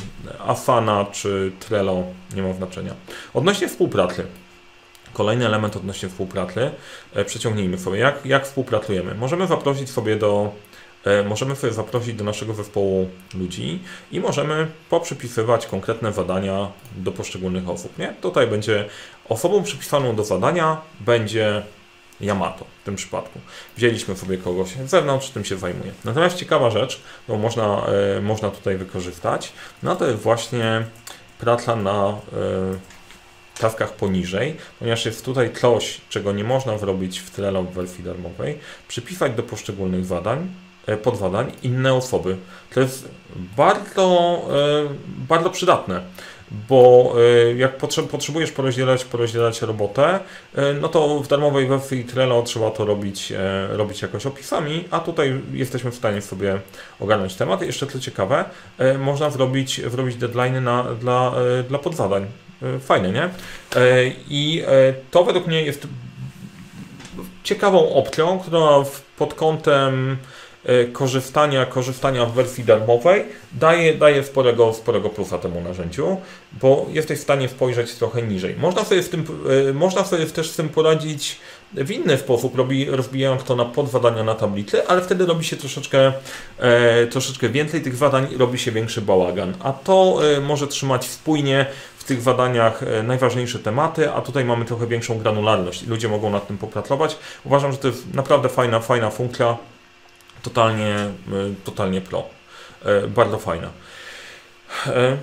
Asana, 0.47 1.05
czy 1.11 1.51
Trello, 1.59 2.03
nie 2.35 2.41
ma 2.41 2.53
znaczenia. 2.53 2.93
Odnośnie 3.33 3.67
współpracy. 3.67 4.25
Kolejny 5.13 5.45
element 5.45 5.75
odnośnie 5.75 6.09
współpracy. 6.09 6.71
E, 7.13 7.25
przeciągnijmy 7.25 7.77
sobie, 7.77 7.99
jak, 7.99 8.25
jak 8.25 8.45
współpracujemy. 8.45 9.15
Możemy 9.15 9.47
zaprosić 9.47 9.89
sobie 9.89 10.15
do 10.15 10.51
możemy 11.25 11.55
sobie 11.55 11.73
zaprosić 11.73 12.13
do 12.13 12.23
naszego 12.23 12.53
zespołu 12.53 13.09
ludzi 13.33 13.79
i 14.11 14.19
możemy 14.19 14.67
poprzypisywać 14.89 15.67
konkretne 15.67 16.13
zadania 16.13 16.71
do 16.95 17.11
poszczególnych 17.11 17.69
osób. 17.69 17.97
Nie? 17.97 18.13
Tutaj 18.21 18.47
będzie 18.47 18.85
osobą 19.29 19.63
przypisaną 19.63 20.15
do 20.15 20.23
zadania 20.23 20.81
będzie 20.99 21.63
Yamato 22.21 22.65
w 22.81 22.85
tym 22.85 22.95
przypadku. 22.95 23.39
Wzięliśmy 23.77 24.15
sobie 24.15 24.37
kogoś 24.37 24.69
z 24.69 24.89
zewnątrz, 24.89 25.29
tym 25.29 25.45
się 25.45 25.57
zajmuje. 25.57 25.91
Natomiast 26.05 26.37
ciekawa 26.37 26.69
rzecz, 26.69 27.01
którą 27.23 27.37
można, 27.39 27.85
e, 28.17 28.21
można 28.21 28.49
tutaj 28.49 28.77
wykorzystać, 28.77 29.53
no 29.83 29.95
to 29.95 30.07
jest 30.07 30.19
właśnie 30.19 30.85
praca 31.39 31.75
na 31.75 32.07
e, 32.07 32.15
taskach 33.59 33.93
poniżej, 33.93 34.55
ponieważ 34.79 35.05
jest 35.05 35.25
tutaj 35.25 35.53
coś, 35.53 36.01
czego 36.09 36.31
nie 36.31 36.43
można 36.43 36.77
zrobić 36.77 37.19
w 37.19 37.29
Trello 37.29 37.63
w 37.63 37.73
wersji 37.73 38.03
darmowej, 38.03 38.59
przypisać 38.87 39.33
do 39.33 39.43
poszczególnych 39.43 40.05
zadań, 40.05 40.49
E, 40.87 40.97
podwadań 40.97 41.51
inne 41.63 41.93
osoby. 41.93 42.37
To 42.73 42.79
jest 42.79 43.09
bardzo, 43.57 44.41
e, 44.49 45.25
bardzo 45.27 45.49
przydatne, 45.49 46.01
bo 46.69 47.13
e, 47.47 47.53
jak 47.53 47.77
potrzebujesz 48.11 48.51
porozdzielać, 48.51 49.05
porozdzielać 49.05 49.61
robotę, 49.61 50.19
no 50.81 50.87
to 50.87 51.19
w 51.19 51.27
darmowej 51.27 51.67
wersji 51.67 52.03
Trello 52.03 52.43
trzeba 52.43 52.71
to 52.71 52.85
robić, 52.85 53.33
robić 53.69 54.01
jakoś 54.01 54.25
opisami, 54.25 54.83
a 54.91 54.99
tutaj 54.99 55.41
jesteśmy 55.53 55.91
w 55.91 55.95
stanie 55.95 56.21
sobie 56.21 56.59
ogarnąć 56.99 57.35
temat. 57.35 57.61
Jeszcze 57.61 57.87
co 57.87 57.99
ciekawe, 57.99 58.45
można 58.99 59.29
zrobić, 59.29 59.81
zrobić 59.91 60.15
deadline 60.15 60.63
na, 60.63 60.83
dla, 60.83 61.33
dla 61.67 61.79
podzadań. 61.79 62.25
Fajne, 62.79 63.11
nie? 63.11 63.29
I 64.29 64.63
to 65.11 65.23
według 65.23 65.47
mnie 65.47 65.63
jest 65.63 65.87
ciekawą 67.43 67.93
opcją, 67.93 68.39
która 68.39 68.69
pod 69.17 69.33
kątem 69.33 70.17
korzystania, 70.93 71.65
korzystania 71.65 72.25
w 72.25 72.33
wersji 72.33 72.63
darmowej 72.63 73.25
daje, 73.51 73.93
daje 73.93 74.23
sporego, 74.23 74.73
sporego 74.73 75.09
plusa 75.09 75.37
temu 75.37 75.61
narzędziu, 75.61 76.17
bo 76.61 76.85
jesteś 76.89 77.19
w 77.19 77.21
stanie 77.21 77.49
spojrzeć 77.49 77.93
trochę 77.93 78.21
niżej. 78.21 78.55
Można 78.55 78.83
sobie, 78.85 79.03
w 79.03 79.09
tym, 79.09 79.25
e, 79.69 79.73
można 79.73 80.03
sobie 80.03 80.25
też 80.25 80.49
z 80.49 80.55
tym 80.55 80.69
poradzić 80.69 81.39
w 81.73 81.91
inny 81.91 82.17
sposób, 82.17 82.55
robi, 82.55 82.85
rozbijając 82.85 83.43
to 83.43 83.55
na 83.55 83.65
podwadania 83.65 84.23
na 84.23 84.35
tablicy, 84.35 84.87
ale 84.87 85.01
wtedy 85.01 85.25
robi 85.25 85.45
się 85.45 85.57
troszeczkę, 85.57 86.13
e, 86.59 87.07
troszeczkę 87.07 87.49
więcej 87.49 87.81
tych 87.81 87.95
zadań 87.95 88.27
i 88.31 88.37
robi 88.37 88.59
się 88.59 88.71
większy 88.71 89.01
bałagan. 89.01 89.53
A 89.59 89.73
to 89.73 90.19
e, 90.37 90.41
może 90.41 90.67
trzymać 90.67 91.05
spójnie 91.05 91.65
w 91.97 92.03
tych 92.03 92.21
zadaniach 92.21 92.83
e, 92.83 93.03
najważniejsze 93.03 93.59
tematy, 93.59 94.11
a 94.11 94.21
tutaj 94.21 94.45
mamy 94.45 94.65
trochę 94.65 94.87
większą 94.87 95.17
granularność 95.17 95.87
ludzie 95.87 96.07
mogą 96.07 96.29
nad 96.29 96.47
tym 96.47 96.57
popracować. 96.57 97.17
Uważam, 97.45 97.71
że 97.71 97.77
to 97.77 97.87
jest 97.87 98.13
naprawdę 98.13 98.49
fajna, 98.49 98.79
fajna 98.79 99.09
funkcja 99.09 99.57
totalnie, 100.41 100.95
e, 100.95 101.11
totalnie 101.63 102.01
pro. 102.01 102.23
E, 102.85 103.07
bardzo 103.07 103.37
fajna. 103.37 103.69
E, 104.87 105.17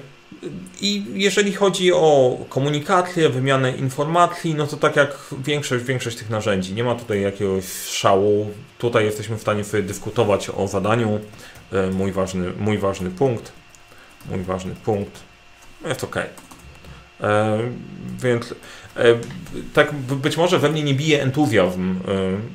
I 0.81 1.05
jeżeli 1.15 1.53
chodzi 1.53 1.93
o 1.93 2.39
komunikację, 2.49 3.29
wymianę 3.29 3.77
informacji, 3.77 4.55
no 4.55 4.67
to 4.67 4.77
tak 4.77 4.97
jak 4.97 5.19
większość, 5.45 5.85
większość 5.85 6.17
tych 6.17 6.31
narzędzi, 6.31 6.75
nie 6.75 6.85
ma 6.85 6.95
tutaj 6.95 7.23
jakiegoś 7.23 7.65
szału. 7.87 8.51
Tutaj 8.79 9.05
jesteśmy 9.05 9.37
w 9.37 9.41
stanie 9.41 9.65
sobie 9.65 9.83
dyskutować 9.83 10.51
o 10.51 10.69
zadaniu. 10.69 11.21
Mój 11.93 12.13
ważny, 12.13 12.53
mój 12.59 12.79
ważny 12.79 13.11
punkt. 13.11 13.53
Mój 14.31 14.43
ważny 14.43 14.75
punkt. 14.75 15.21
Jest 15.87 16.05
ok. 16.05 16.17
Więc 18.19 18.55
tak 19.75 19.95
być 19.95 20.37
może 20.37 20.59
we 20.59 20.69
mnie 20.69 20.83
nie 20.83 20.95
bije 20.95 21.23
entuzjazm, 21.23 22.01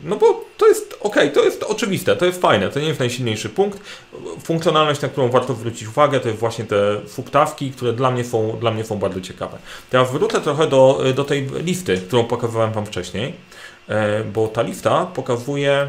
no 0.03 0.15
bo 0.15 0.46
to 0.58 0.68
jest 0.68 0.81
ok, 1.03 1.15
to 1.34 1.43
jest 1.43 1.63
oczywiste, 1.63 2.15
to 2.15 2.25
jest 2.25 2.41
fajne, 2.41 2.70
to 2.70 2.79
nie 2.79 2.88
jest 2.88 3.00
najsilniejszy 3.00 3.50
punkt. 3.50 3.79
Funkcjonalność, 4.43 5.01
na 5.01 5.08
którą 5.08 5.29
warto 5.29 5.53
zwrócić 5.53 5.88
uwagę, 5.88 6.20
to 6.20 6.27
jest 6.27 6.39
właśnie 6.39 6.65
te 6.65 7.01
subtawki, 7.08 7.72
które 7.72 7.93
dla 7.93 8.12
mnie 8.12 8.24
są, 8.24 8.58
dla 8.60 8.72
mnie 8.72 8.84
są 8.84 9.00
bardzo 9.00 9.22
ciekawe. 9.22 9.58
Teraz 9.89 10.12
wrócę 10.12 10.41
trochę 10.41 10.67
do, 10.67 11.03
do 11.15 11.24
tej 11.24 11.48
listy, 11.63 11.98
którą 11.98 12.24
pokazywałem 12.24 12.74
Wam 12.74 12.86
wcześniej, 12.86 13.34
e, 13.88 14.24
bo 14.24 14.48
ta 14.48 14.62
lista 14.62 15.05
pokazuje 15.05 15.88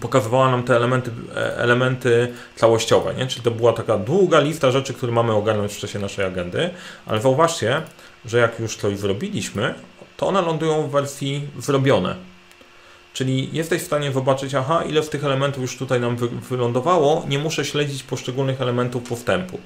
pokazywała 0.00 0.50
nam 0.50 0.62
te 0.62 0.76
elementy, 0.76 1.10
e, 1.36 1.56
elementy 1.56 2.32
całościowe, 2.56 3.14
nie? 3.14 3.26
czyli 3.26 3.42
to 3.42 3.50
była 3.50 3.72
taka 3.72 3.98
długa 3.98 4.40
lista 4.40 4.70
rzeczy, 4.70 4.94
które 4.94 5.12
mamy 5.12 5.32
ogarnąć 5.32 5.72
w 5.72 5.78
czasie 5.78 5.98
naszej 5.98 6.24
agendy, 6.24 6.70
ale 7.06 7.20
zauważcie, 7.20 7.82
że 8.24 8.38
jak 8.38 8.60
już 8.60 8.76
coś 8.76 8.98
zrobiliśmy, 8.98 9.74
to 10.16 10.26
one 10.26 10.42
lądują 10.42 10.82
w 10.82 10.90
wersji 10.90 11.48
zrobione. 11.58 12.33
Czyli 13.14 13.48
jesteś 13.52 13.82
w 13.82 13.86
stanie 13.86 14.12
zobaczyć, 14.12 14.54
aha, 14.54 14.82
ile 14.88 15.02
z 15.02 15.08
tych 15.08 15.24
elementów 15.24 15.62
już 15.62 15.76
tutaj 15.76 16.00
nam 16.00 16.16
wy 16.16 16.28
wylądowało, 16.28 17.24
nie 17.28 17.38
muszę 17.38 17.64
śledzić 17.64 18.02
poszczególnych 18.02 18.60
elementów 18.60 19.02
postępu. 19.02 19.58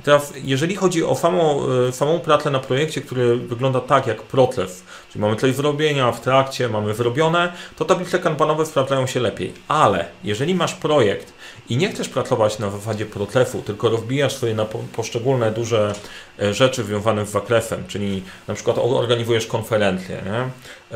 I 0.00 0.02
teraz, 0.02 0.32
jeżeli 0.44 0.76
chodzi 0.76 1.04
o 1.04 1.14
samą, 1.14 1.60
e, 1.88 1.92
samą 1.92 2.20
pracę 2.20 2.50
na 2.50 2.58
projekcie, 2.58 3.00
który 3.00 3.36
wygląda 3.36 3.80
tak 3.80 4.06
jak 4.06 4.22
proces, 4.22 4.84
czyli 5.12 5.22
mamy 5.22 5.36
coś 5.36 5.54
zrobienia 5.54 6.12
w 6.12 6.20
trakcie, 6.20 6.68
mamy 6.68 6.94
zrobione, 6.94 7.52
to 7.76 7.84
tablice 7.84 8.18
kanbanowe 8.18 8.66
sprawdzają 8.66 9.06
się 9.06 9.20
lepiej. 9.20 9.52
Ale 9.68 10.06
jeżeli 10.24 10.54
masz 10.54 10.74
projekt 10.74 11.32
i 11.68 11.76
nie 11.76 11.88
chcesz 11.88 12.08
pracować 12.08 12.58
na 12.58 12.70
zasadzie 12.70 13.06
procesu, 13.06 13.62
tylko 13.62 13.88
rozbijasz 13.88 14.36
sobie 14.36 14.54
na 14.54 14.64
poszczególne 14.96 15.50
duże 15.50 15.94
e, 16.42 16.54
rzeczy 16.54 16.84
związane 16.84 17.26
z 17.26 17.30
zakresem, 17.30 17.84
czyli 17.88 18.22
na 18.48 18.54
przykład 18.54 18.78
organizujesz 18.78 19.46
konferencję 19.46 20.22
nie? 20.24 20.48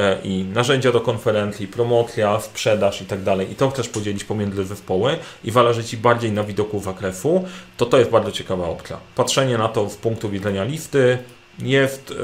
E, 0.02 0.18
i 0.24 0.44
narzędzia 0.44 0.92
do 0.92 1.00
konferencji, 1.00 1.68
promocja, 1.68 2.40
sprzedaż 2.40 3.02
i 3.02 3.04
tak 3.04 3.22
dalej 3.22 3.52
i 3.52 3.54
to 3.54 3.70
chcesz 3.70 3.88
podzielić 3.88 4.24
pomiędzy 4.24 4.64
zespoły 4.64 5.16
i 5.44 5.50
zależy 5.50 5.84
Ci 5.84 5.96
bardziej 5.96 6.32
na 6.32 6.44
widoku 6.44 6.80
zakresu, 6.80 7.44
to 7.76 7.86
to 7.86 7.98
jest 7.98 8.10
bardzo 8.10 8.32
ciekawa 8.32 8.66
opcja. 8.66 8.96
Patrzenie 9.16 9.58
na 9.58 9.68
to 9.68 9.90
z 9.90 9.96
punktu 9.96 10.30
widzenia 10.30 10.64
listy, 10.64 11.18
jest, 11.58 12.14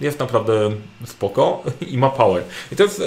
jest 0.00 0.18
naprawdę 0.18 0.70
spoko 1.06 1.62
i 1.92 1.98
ma 1.98 2.10
power. 2.10 2.42
I 2.72 2.76
to 2.76 2.82
jest 2.82 3.02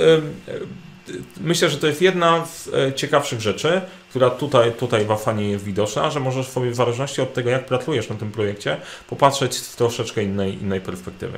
myślę, 1.42 1.70
że 1.70 1.78
to 1.78 1.88
jest 1.88 2.02
jedna 2.02 2.46
z 2.46 2.68
e, 2.68 2.94
ciekawszych 2.94 3.42
rzeczy, 3.42 3.82
która 4.10 4.30
tutaj, 4.30 4.72
tutaj 4.72 5.06
w 5.06 5.12
Afanie 5.12 5.50
jest 5.50 5.64
widoczna, 5.64 6.12
że 6.12 6.20
możesz 6.20 6.48
sobie 6.48 6.72
w 6.72 6.76
zależności 6.76 7.22
od 7.22 7.34
tego, 7.34 7.50
jak 7.50 7.66
pracujesz 7.66 8.10
na 8.10 8.16
tym 8.16 8.32
projekcie, 8.32 8.78
popatrzeć 9.08 9.56
z 9.56 9.76
troszeczkę 9.76 10.24
innej, 10.24 10.62
innej 10.62 10.82
perspektywy. 10.82 11.38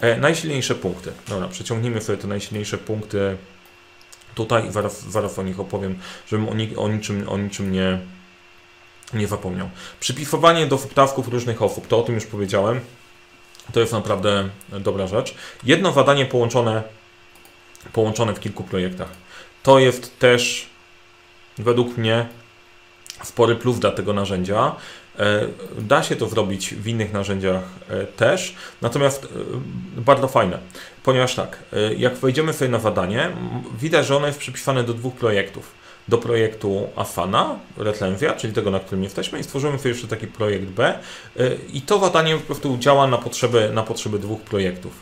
E, 0.00 0.16
najsilniejsze 0.16 0.74
punkty. 0.74 1.12
Dobra, 1.28 1.48
przeciągnijmy 1.48 2.00
sobie 2.00 2.18
te 2.18 2.28
najsilniejsze 2.28 2.78
punkty 2.78 3.36
tutaj 4.34 4.68
i 4.68 4.72
zaraz, 4.72 5.02
zaraz 5.02 5.38
o 5.38 5.42
nich 5.42 5.60
opowiem, 5.60 5.98
żebym 6.28 6.48
o, 6.48 6.82
o, 6.82 6.88
niczym, 6.88 7.28
o 7.28 7.38
niczym 7.38 7.72
nie, 7.72 7.98
nie 9.14 9.26
zapomniał. 9.26 9.70
Przypisowanie 10.00 10.66
do 10.66 10.78
subtawków 10.78 11.28
różnych 11.28 11.62
osób, 11.62 11.86
to 11.86 11.98
o 11.98 12.02
tym 12.02 12.14
już 12.14 12.26
powiedziałem. 12.26 12.80
To 13.72 13.80
jest 13.80 13.92
naprawdę 13.92 14.48
dobra 14.70 15.06
rzecz. 15.06 15.34
Jedno 15.64 15.92
zadanie 15.92 16.26
połączone 16.26 16.82
połączone 17.92 18.34
w 18.34 18.40
kilku 18.40 18.64
projektach. 18.64 19.08
To 19.62 19.78
jest 19.78 20.18
też 20.18 20.70
według 21.58 21.96
mnie 21.96 22.26
spory 23.24 23.56
plus 23.56 23.78
dla 23.78 23.90
tego 23.90 24.12
narzędzia. 24.12 24.76
E, 25.18 25.46
da 25.78 26.02
się 26.02 26.16
to 26.16 26.28
zrobić 26.28 26.74
w 26.74 26.88
innych 26.88 27.12
narzędziach 27.12 27.62
e, 27.88 28.06
też, 28.06 28.54
natomiast 28.82 29.24
e, 29.24 29.28
bardzo 30.00 30.28
fajne, 30.28 30.58
ponieważ 31.02 31.34
tak, 31.34 31.58
jak 31.96 32.14
wejdziemy 32.14 32.52
sobie 32.52 32.70
na 32.70 32.78
zadanie, 32.78 33.30
widać, 33.80 34.06
że 34.06 34.16
ono 34.16 34.26
jest 34.26 34.38
przypisane 34.38 34.84
do 34.84 34.94
dwóch 34.94 35.14
projektów. 35.14 35.80
Do 36.08 36.18
projektu 36.18 36.88
Afana, 36.96 37.58
recenzja, 37.76 38.32
czyli 38.32 38.52
tego, 38.52 38.70
na 38.70 38.80
którym 38.80 39.04
jesteśmy, 39.04 39.38
i 39.38 39.44
stworzymy 39.44 39.78
sobie 39.78 39.90
jeszcze 39.90 40.08
taki 40.08 40.26
projekt 40.26 40.64
B. 40.64 40.98
I 41.72 41.82
to 41.82 41.98
zadanie 41.98 42.36
po 42.36 42.40
prostu 42.40 42.78
działa 42.78 43.06
na 43.06 43.18
potrzeby, 43.18 43.70
na 43.74 43.82
potrzeby 43.82 44.18
dwóch 44.18 44.40
projektów. 44.40 44.92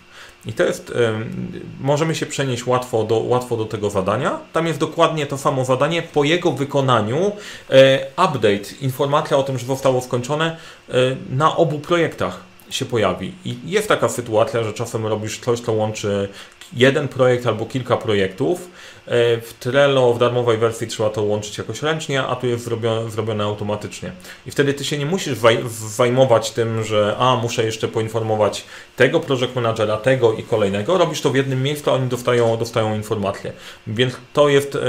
I 0.49 0.53
to 0.53 0.65
jest, 0.65 0.93
możemy 1.81 2.15
się 2.15 2.27
przenieść 2.27 2.67
łatwo 2.67 3.05
do, 3.05 3.19
łatwo 3.19 3.57
do 3.57 3.65
tego 3.65 3.91
zadania. 3.91 4.39
Tam 4.53 4.67
jest 4.67 4.79
dokładnie 4.79 5.27
to 5.27 5.39
samo 5.39 5.65
zadanie. 5.65 6.03
Po 6.03 6.25
jego 6.25 6.53
wykonaniu 6.53 7.33
e, 7.71 8.07
update, 8.11 8.75
informacja 8.81 9.37
o 9.37 9.43
tym, 9.43 9.59
że 9.59 9.67
zostało 9.67 10.01
skończone 10.01 10.57
e, 10.89 10.93
na 11.31 11.57
obu 11.57 11.79
projektach 11.79 12.41
się 12.71 12.85
pojawi. 12.85 13.33
I 13.45 13.57
jest 13.65 13.89
taka 13.89 14.09
sytuacja, 14.09 14.65
że 14.65 14.73
czasem 14.73 15.07
robisz 15.07 15.39
coś, 15.39 15.61
co 15.61 15.73
łączy 15.73 16.29
jeden 16.73 17.09
projekt 17.09 17.47
albo 17.47 17.67
kilka 17.67 17.97
projektów. 17.97 18.71
E, 19.09 19.41
w 19.41 19.55
Trello 19.55 20.15
w 20.15 20.19
darmowej 20.19 20.59
wersji 20.59 20.87
trzeba 20.87 21.11
to 21.11 21.23
łączyć 21.23 21.59
jakoś 21.59 21.83
ręcznie, 21.83 22.23
a 22.23 22.37
tu 22.37 22.47
jest 22.47 22.65
zrobione, 22.65 23.11
zrobione 23.11 23.45
automatycznie. 23.45 24.13
I 24.47 24.51
wtedy 24.51 24.75
ty 24.75 24.85
się 24.85 24.99
nie 24.99 25.07
musisz 25.07 25.39
zajmować 25.97 26.51
tym, 26.51 26.85
że 26.85 27.17
a 27.19 27.37
muszę 27.37 27.65
jeszcze 27.65 27.89
poinformować 27.89 28.65
tego 28.97 29.21
project 29.21 29.55
managera, 29.55 29.97
tego 29.97 30.33
i 30.33 30.43
kolejnego. 30.43 30.99
Robisz 30.99 31.21
to 31.21 31.31
w 31.31 31.37
jednym 31.37 31.63
miejscu, 31.63 31.91
a 31.91 31.93
oni 31.93 32.09
dostają, 32.09 32.57
dostają 32.57 32.95
informacje. 32.95 33.53
Więc 33.87 34.17
to 34.33 34.49
jest 34.49 34.75
e, 34.75 34.81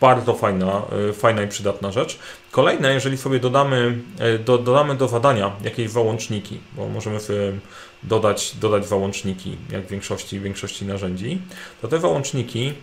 bardzo 0.00 0.34
fajna, 0.34 0.82
e, 1.10 1.12
fajna 1.12 1.42
i 1.42 1.48
przydatna 1.48 1.92
rzecz. 1.92 2.18
Kolejne, 2.50 2.94
jeżeli 2.94 3.18
sobie 3.18 3.38
dodamy, 3.38 3.98
do, 4.44 4.58
dodamy 4.58 4.94
do 4.94 5.08
zadania 5.08 5.52
jakieś 5.64 5.90
załączniki, 5.90 6.60
bo 6.72 6.88
możemy 6.88 7.20
sobie 7.20 7.52
dodać, 8.02 8.56
dodać 8.56 8.86
załączniki, 8.86 9.56
jak 9.70 9.86
w 9.86 9.90
większości, 9.90 10.40
w 10.40 10.42
większości 10.42 10.84
narzędzi, 10.84 11.38
to 11.82 11.88
te 11.88 12.00
załączniki 12.00 12.74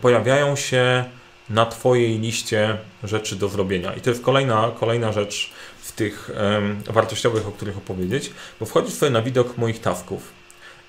pojawiają 0.00 0.56
się 0.56 1.04
na 1.50 1.66
Twojej 1.66 2.18
liście 2.18 2.78
rzeczy 3.04 3.36
do 3.36 3.48
zrobienia. 3.48 3.94
I 3.94 4.00
to 4.00 4.10
jest 4.10 4.22
kolejna, 4.22 4.70
kolejna 4.80 5.12
rzecz 5.12 5.52
w 5.80 5.92
tych 5.92 6.30
um, 6.54 6.82
wartościowych, 6.86 7.48
o 7.48 7.52
których 7.52 7.76
opowiedzieć, 7.76 8.30
bo 8.60 8.66
wchodzisz 8.66 8.94
sobie 8.94 9.12
na 9.12 9.22
widok 9.22 9.58
moich 9.58 9.80
tasków. 9.80 10.32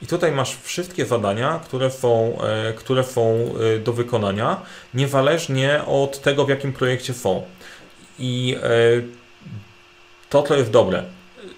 I 0.01 0.07
tutaj 0.07 0.31
masz 0.31 0.57
wszystkie 0.63 1.05
zadania, 1.05 1.59
które 1.65 1.91
są, 1.91 2.37
e, 2.41 2.73
które 2.73 3.03
są 3.03 3.53
e, 3.75 3.79
do 3.79 3.93
wykonania, 3.93 4.61
niezależnie 4.93 5.81
od 5.85 6.21
tego, 6.21 6.45
w 6.45 6.49
jakim 6.49 6.73
projekcie 6.73 7.13
są. 7.13 7.43
I 8.19 8.57
e, 8.63 8.69
to, 10.29 10.43
co 10.43 10.55
jest 10.55 10.71
dobre, 10.71 11.03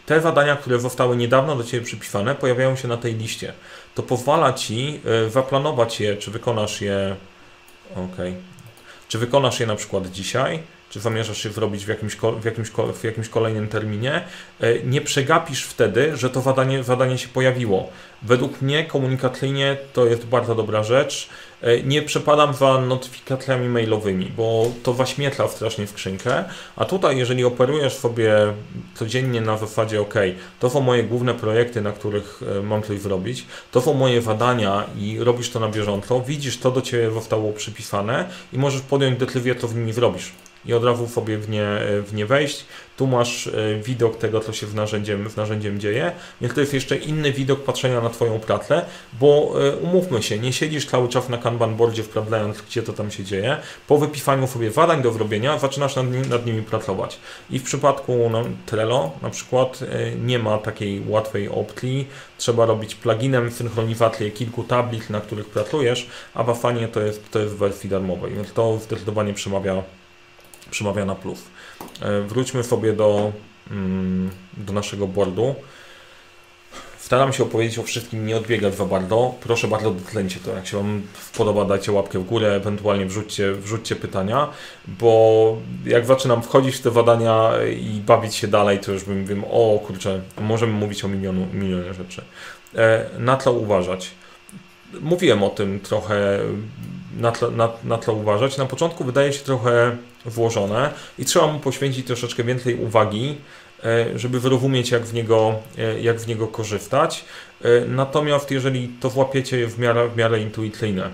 te 0.06 0.22
zadania, 0.22 0.56
które 0.56 0.80
zostały 0.80 1.18
niedawno 1.18 1.56
do 1.56 1.64
Ciebie 1.64 1.86
przypisane, 1.86 2.36
pojawiają 2.36 2.76
się 2.76 2.88
na 2.88 2.98
tej 2.98 3.16
liście. 3.16 3.54
To 3.98 4.04
pozwala 4.04 4.54
Ci 4.54 5.00
e, 5.26 5.30
zaplanować 5.30 6.00
je, 6.00 6.18
czy 6.18 6.32
wykonasz 6.32 6.82
je. 6.82 7.16
Ok. 7.96 8.18
Czy 9.08 9.18
wykonasz 9.18 9.60
je 9.60 9.68
na 9.68 9.76
przykład 9.76 10.12
dzisiaj, 10.12 10.60
czy 10.90 11.00
zamierzasz 11.00 11.46
je 11.46 11.52
zrobić 11.52 11.86
w 11.86 11.88
jakimś, 11.88 12.16
w 12.42 12.46
jakimś, 12.46 12.70
w 12.94 13.04
jakimś 13.04 13.30
kolejnym 13.30 13.68
terminie, 13.68 14.24
e, 14.60 14.80
nie 14.84 15.02
przegapisz 15.02 15.64
wtedy, 15.64 16.18
że 16.18 16.30
to 16.30 16.42
zadanie, 16.42 16.84
zadanie 16.84 17.18
się 17.18 17.28
pojawiło. 17.28 17.90
Według 18.22 18.62
mnie 18.62 18.86
komunikacyjnie 18.86 19.78
to 19.94 20.06
jest 20.06 20.26
bardzo 20.26 20.56
dobra 20.56 20.84
rzecz. 20.84 21.30
E, 21.62 21.84
nie 21.84 22.02
przepadam 22.02 22.54
za 22.54 22.82
notyfikacjami 22.82 23.70
mailowymi, 23.70 24.32
bo 24.38 24.72
to 24.84 24.94
waśmietla 24.94 25.48
strasznie 25.48 25.88
w 25.88 25.90
skrzynkę, 25.90 26.44
a 26.76 26.86
tutaj 26.86 27.18
jeżeli 27.18 27.46
operujesz 27.46 27.94
sobie 27.94 28.34
codziennie 28.96 29.42
na 29.42 29.58
zasadzie 29.58 30.02
ok, 30.02 30.14
to 30.60 30.70
są 30.70 30.82
moje 30.82 31.04
główne 31.04 31.34
projekty, 31.34 31.82
na 31.82 31.92
których 31.92 32.42
e, 32.58 32.62
mam 32.62 32.84
coś 32.84 33.00
zrobić, 33.00 33.46
to 33.72 33.82
są 33.82 33.94
moje 33.94 34.22
zadania 34.22 34.86
i 35.00 35.20
robisz 35.20 35.50
to 35.50 35.60
na 35.60 35.70
bieżąco, 35.70 36.22
widzisz 36.22 36.58
to 36.58 36.72
do 36.72 36.82
Ciebie 36.82 37.12
zostało 37.12 37.54
przypisane 37.54 38.30
i 38.54 38.58
możesz 38.58 38.82
podjąć 38.82 39.20
decyzję, 39.20 39.56
co 39.56 39.68
z 39.68 39.76
nimi 39.76 39.94
zrobisz 39.94 40.32
i 40.66 40.74
od 40.74 40.84
razu 40.84 41.08
sobie 41.08 41.38
w 41.38 41.50
nie, 41.50 41.68
w 42.06 42.14
nie 42.14 42.26
wejść. 42.26 42.66
Tu 42.98 43.08
masz 43.08 43.48
e, 43.48 43.52
widok 43.84 44.18
tego, 44.18 44.40
co 44.40 44.54
się 44.54 44.68
w 44.68 44.76
narzędziem, 44.76 45.30
w 45.30 45.38
narzędziem 45.38 45.80
dzieje, 45.80 46.12
więc 46.42 46.54
to 46.54 46.60
jest 46.60 46.74
jeszcze 46.74 46.96
inny 46.96 47.32
widok 47.32 47.64
patrzenia 47.64 48.02
na 48.02 48.10
Twoją 48.10 48.40
pracę, 48.40 48.86
bo 49.20 49.54
e, 49.68 49.76
umówmy 49.76 50.24
się, 50.24 50.40
nie 50.40 50.54
siedzisz 50.54 50.86
cały 50.86 51.10
czas 51.10 51.30
na 51.30 51.38
Kanban 51.38 51.76
boardzie 51.76 52.04
wprawdzając, 52.04 52.62
gdzie 52.62 52.84
to 52.84 52.94
tam 52.94 53.12
się 53.12 53.24
dzieje. 53.24 53.58
Po 53.88 53.98
wypisaniu 53.98 54.48
sobie 54.48 54.72
zadań 54.72 55.02
do 55.02 55.12
zrobienia 55.12 55.60
zaczynasz 55.60 55.96
nad, 55.96 56.12
nim, 56.12 56.30
nad 56.30 56.46
nimi 56.46 56.62
pracować. 56.62 57.20
I 57.50 57.60
w 57.60 57.64
przypadku 57.64 58.30
no, 58.32 58.44
Trello 58.66 59.12
na 59.22 59.30
przykład 59.30 59.80
e, 59.82 60.16
nie 60.16 60.40
ma 60.40 60.58
takiej 60.58 61.04
łatwej 61.08 61.50
opcji. 61.50 62.08
Trzeba 62.38 62.66
robić 62.66 62.96
pluginem 62.96 63.52
synchronizację 63.52 64.32
kilku 64.32 64.64
tablic, 64.64 65.10
na 65.10 65.22
których 65.22 65.46
pracujesz, 65.46 66.08
a 66.34 66.44
w 66.44 66.50
Afanie 66.50 66.88
to 66.88 67.02
jest, 67.02 67.32
to 67.32 67.40
jest 67.40 67.54
w 67.54 67.58
wersji 67.58 67.90
darmowej, 67.90 68.34
więc 68.34 68.54
to 68.54 68.78
zdecydowanie 68.78 69.34
przemawia 69.34 69.84
przemawia 70.72 71.06
na 71.06 71.16
plus. 71.16 71.40
E, 72.02 72.22
wróćmy 72.22 72.64
sobie 72.64 72.94
do, 72.94 73.32
mm, 73.72 74.30
do 74.58 74.74
naszego 74.74 75.08
boardu. 75.08 75.56
Staram 77.08 77.34
się 77.34 77.44
opowiedzieć 77.44 77.80
o 77.80 77.84
wszystkim, 77.84 78.26
nie 78.26 78.38
odbiegać 78.38 78.76
za 78.76 78.86
bardzo. 78.86 79.34
Proszę 79.42 79.68
bardzo, 79.68 79.92
dotlęcie 79.92 80.40
to. 80.46 80.52
Jak 80.52 80.68
się 80.68 80.78
Wam 80.78 81.02
podoba, 81.38 81.66
dajcie 81.66 81.92
łapkę 81.92 82.20
w 82.20 82.26
górę, 82.26 82.56
ewentualnie 82.56 83.06
wrzućcie, 83.06 83.54
wrzućcie 83.54 83.96
pytania, 83.96 84.50
bo 84.88 85.58
jak 85.86 86.06
zaczynam 86.06 86.42
wchodzić 86.42 86.76
w 86.76 86.82
te 86.82 86.92
badania 86.92 87.52
i 87.80 88.02
bawić 88.06 88.36
się 88.36 88.48
dalej, 88.48 88.80
to 88.80 88.92
już 88.92 89.04
bym 89.04 89.26
wiem, 89.26 89.44
o 89.52 89.80
kurczę, 89.88 90.22
możemy 90.42 90.74
mówić 90.74 91.06
o 91.06 91.08
milionu, 91.08 91.48
milionie 91.54 91.94
rzeczy. 91.94 92.22
E, 92.76 93.06
na 93.20 93.38
co 93.38 93.54
uważać? 93.54 94.12
Mówiłem 95.02 95.44
o 95.44 95.50
tym 95.50 95.80
trochę, 95.80 96.40
na 97.18 97.32
co, 97.32 97.52
na, 97.52 97.70
na 97.84 97.98
co 97.98 98.14
uważać. 98.14 98.58
Na 98.58 98.66
początku 98.66 99.04
wydaje 99.04 99.34
się 99.34 99.40
trochę 99.40 99.98
włożone 100.26 100.94
i 101.20 101.26
trzeba 101.26 101.48
mu 101.48 101.60
poświęcić 101.60 102.08
troszeczkę 102.08 102.44
więcej 102.44 102.76
uwagi, 102.76 103.38
e, 103.84 104.20
żeby 104.20 104.40
wyrozumieć, 104.40 104.92
jak 104.92 105.04
w 105.04 105.14
niego, 105.14 105.56
e, 105.78 106.02
jak 106.02 106.20
w 106.20 106.28
niego 106.28 106.48
korzystać. 106.48 107.26
E, 107.62 107.86
natomiast 107.86 108.52
jeżeli 108.52 108.90
to 109.00 109.10
włapiecie 109.10 109.68
w 109.68 109.80
miarę, 109.80 110.10
w 110.10 110.18
miarę 110.18 110.42
intuicyjne, 110.42 111.10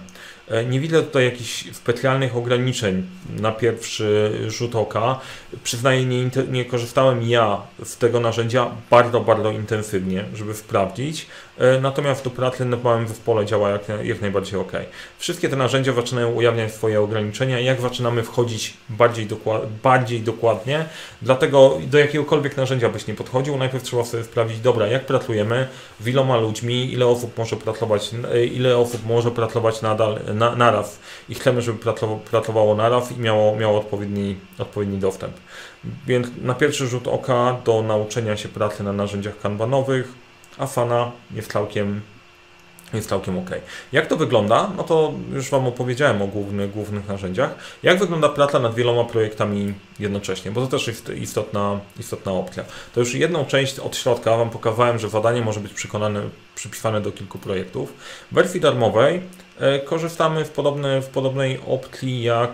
nie 0.70 0.80
widzę 0.80 1.04
tutaj 1.04 1.26
jakichś 1.26 1.72
specjalnych 1.72 2.36
ograniczeń 2.36 3.04
na 3.40 3.52
pierwszy 3.52 4.32
rzut 4.48 4.76
oka. 4.76 5.20
Przyznaję, 5.64 6.06
nie, 6.06 6.30
nie 6.52 6.66
korzystałem 6.66 7.30
ja 7.30 7.62
z 7.84 7.98
tego 7.98 8.20
narzędzia 8.20 8.72
bardzo, 8.90 9.20
bardzo 9.20 9.52
intensywnie, 9.52 10.26
żeby 10.34 10.54
sprawdzić. 10.54 11.28
E, 11.58 11.80
natomiast 11.80 12.24
do 12.24 12.30
pracy 12.30 12.66
na 12.66 12.78
małym 12.78 13.08
zespole 13.08 13.46
działa 13.46 13.70
jak, 13.70 13.82
jak 14.04 14.22
najbardziej 14.22 14.60
ok. 14.60 14.72
Wszystkie 15.18 15.50
te 15.50 15.56
narzędzia 15.56 15.94
zaczynają 15.94 16.32
ujawniać 16.32 16.74
swoje 16.74 17.02
ograniczenia, 17.02 17.60
jak 17.60 17.82
zaczynamy 17.82 18.24
wchodzić 18.24 18.74
bardziej, 18.90 19.26
dokład, 19.26 19.62
bardziej 19.84 20.22
dokładnie. 20.22 20.86
Dlatego 21.22 21.78
do 21.88 21.98
jakiegokolwiek 21.98 22.58
narzędzia 22.58 22.90
byś 22.90 23.08
nie 23.08 23.14
podchodził, 23.14 23.58
najpierw 23.58 23.84
trzeba 23.84 24.04
sobie 24.04 24.24
sprawdzić, 24.24 24.60
dobra, 24.60 24.88
jak 24.88 25.06
pracujemy, 25.06 25.68
z 26.02 26.08
iloma 26.08 26.38
ludźmi, 26.38 26.94
ile 26.94 27.08
osób 27.08 27.38
może 27.38 27.56
pracować, 27.56 28.12
e, 28.34 28.46
ile 28.46 28.78
osób 28.78 29.06
może 29.06 29.32
pracować 29.32 29.82
nadal 29.82 30.20
na, 30.34 30.56
naraz 30.56 31.00
i 31.30 31.36
chcemy, 31.36 31.62
żeby 31.62 31.80
pracowało 32.32 32.76
naraz 32.76 33.12
i 33.12 33.20
miało, 33.20 33.56
miało 33.56 33.80
odpowiedni, 33.80 34.36
odpowiedni 34.60 34.98
dostęp. 34.98 35.34
Więc 36.08 36.28
na 36.42 36.54
pierwszy 36.54 36.88
rzut 36.88 37.08
oka 37.08 37.58
do 37.66 37.82
nauczenia 37.82 38.38
się 38.38 38.50
pracy 38.50 38.84
na 38.84 38.94
narzędziach 38.94 39.40
kanbanowych 39.42 40.23
Asana 40.58 41.12
jest 41.32 41.52
całkiem 41.52 42.02
jest 42.94 43.10
całkiem 43.10 43.38
ok. 43.38 43.50
Jak 43.92 44.08
to 44.08 44.18
wygląda? 44.18 44.70
No 44.78 44.84
to 44.84 45.14
już 45.32 45.50
Wam 45.50 45.68
opowiedziałem 45.68 46.22
o 46.22 46.28
głównych, 46.28 46.72
głównych 46.72 47.08
narzędziach. 47.08 47.56
Jak 47.84 48.00
wygląda 48.00 48.30
praca 48.30 48.60
nad 48.60 48.76
wieloma 48.76 49.04
projektami 49.04 49.74
jednocześnie? 50.00 50.52
Bo 50.52 50.62
to 50.62 50.68
też 50.68 50.88
jest 50.88 51.10
istotna, 51.10 51.80
istotna 52.00 52.32
opcja. 52.32 52.64
To 52.94 53.00
już 53.00 53.14
jedną 53.14 53.46
część 53.46 53.80
od 53.80 53.96
środka 53.98 54.38
Wam 54.38 54.50
pokazałem, 54.50 55.00
że 55.00 55.10
zadanie 55.10 55.42
może 55.42 55.60
być 55.60 55.74
przekonane, 55.74 56.22
przypisane 56.56 57.02
do 57.02 57.12
kilku 57.12 57.40
projektów. 57.40 57.94
W 58.32 58.36
wersji 58.36 58.60
darmowej 58.62 59.22
korzystamy 59.86 60.46
w, 60.46 60.50
podobne, 60.50 61.02
w 61.02 61.08
podobnej 61.08 61.60
opcji 61.68 62.24
jak, 62.24 62.52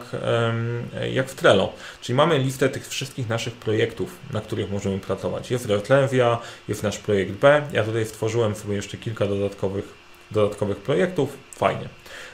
jak 1.12 1.30
w 1.30 1.36
Trello. 1.36 1.74
Czyli 2.02 2.16
mamy 2.16 2.40
listę 2.40 2.70
tych 2.70 2.88
wszystkich 2.88 3.30
naszych 3.30 3.54
projektów, 3.54 4.16
na 4.34 4.42
których 4.42 4.72
możemy 4.72 5.00
pracować. 5.00 5.52
Jest 5.52 5.66
Retlevia, 5.66 6.40
jest 6.68 6.84
nasz 6.84 6.98
projekt 6.98 7.32
B. 7.32 7.62
Ja 7.74 7.84
tutaj 7.84 8.06
stworzyłem 8.06 8.56
sobie 8.56 8.76
jeszcze 8.76 8.98
kilka 8.98 9.26
dodatkowych 9.26 9.99
dodatkowych 10.32 10.78
projektów, 10.78 11.38
fajnie. 11.56 11.90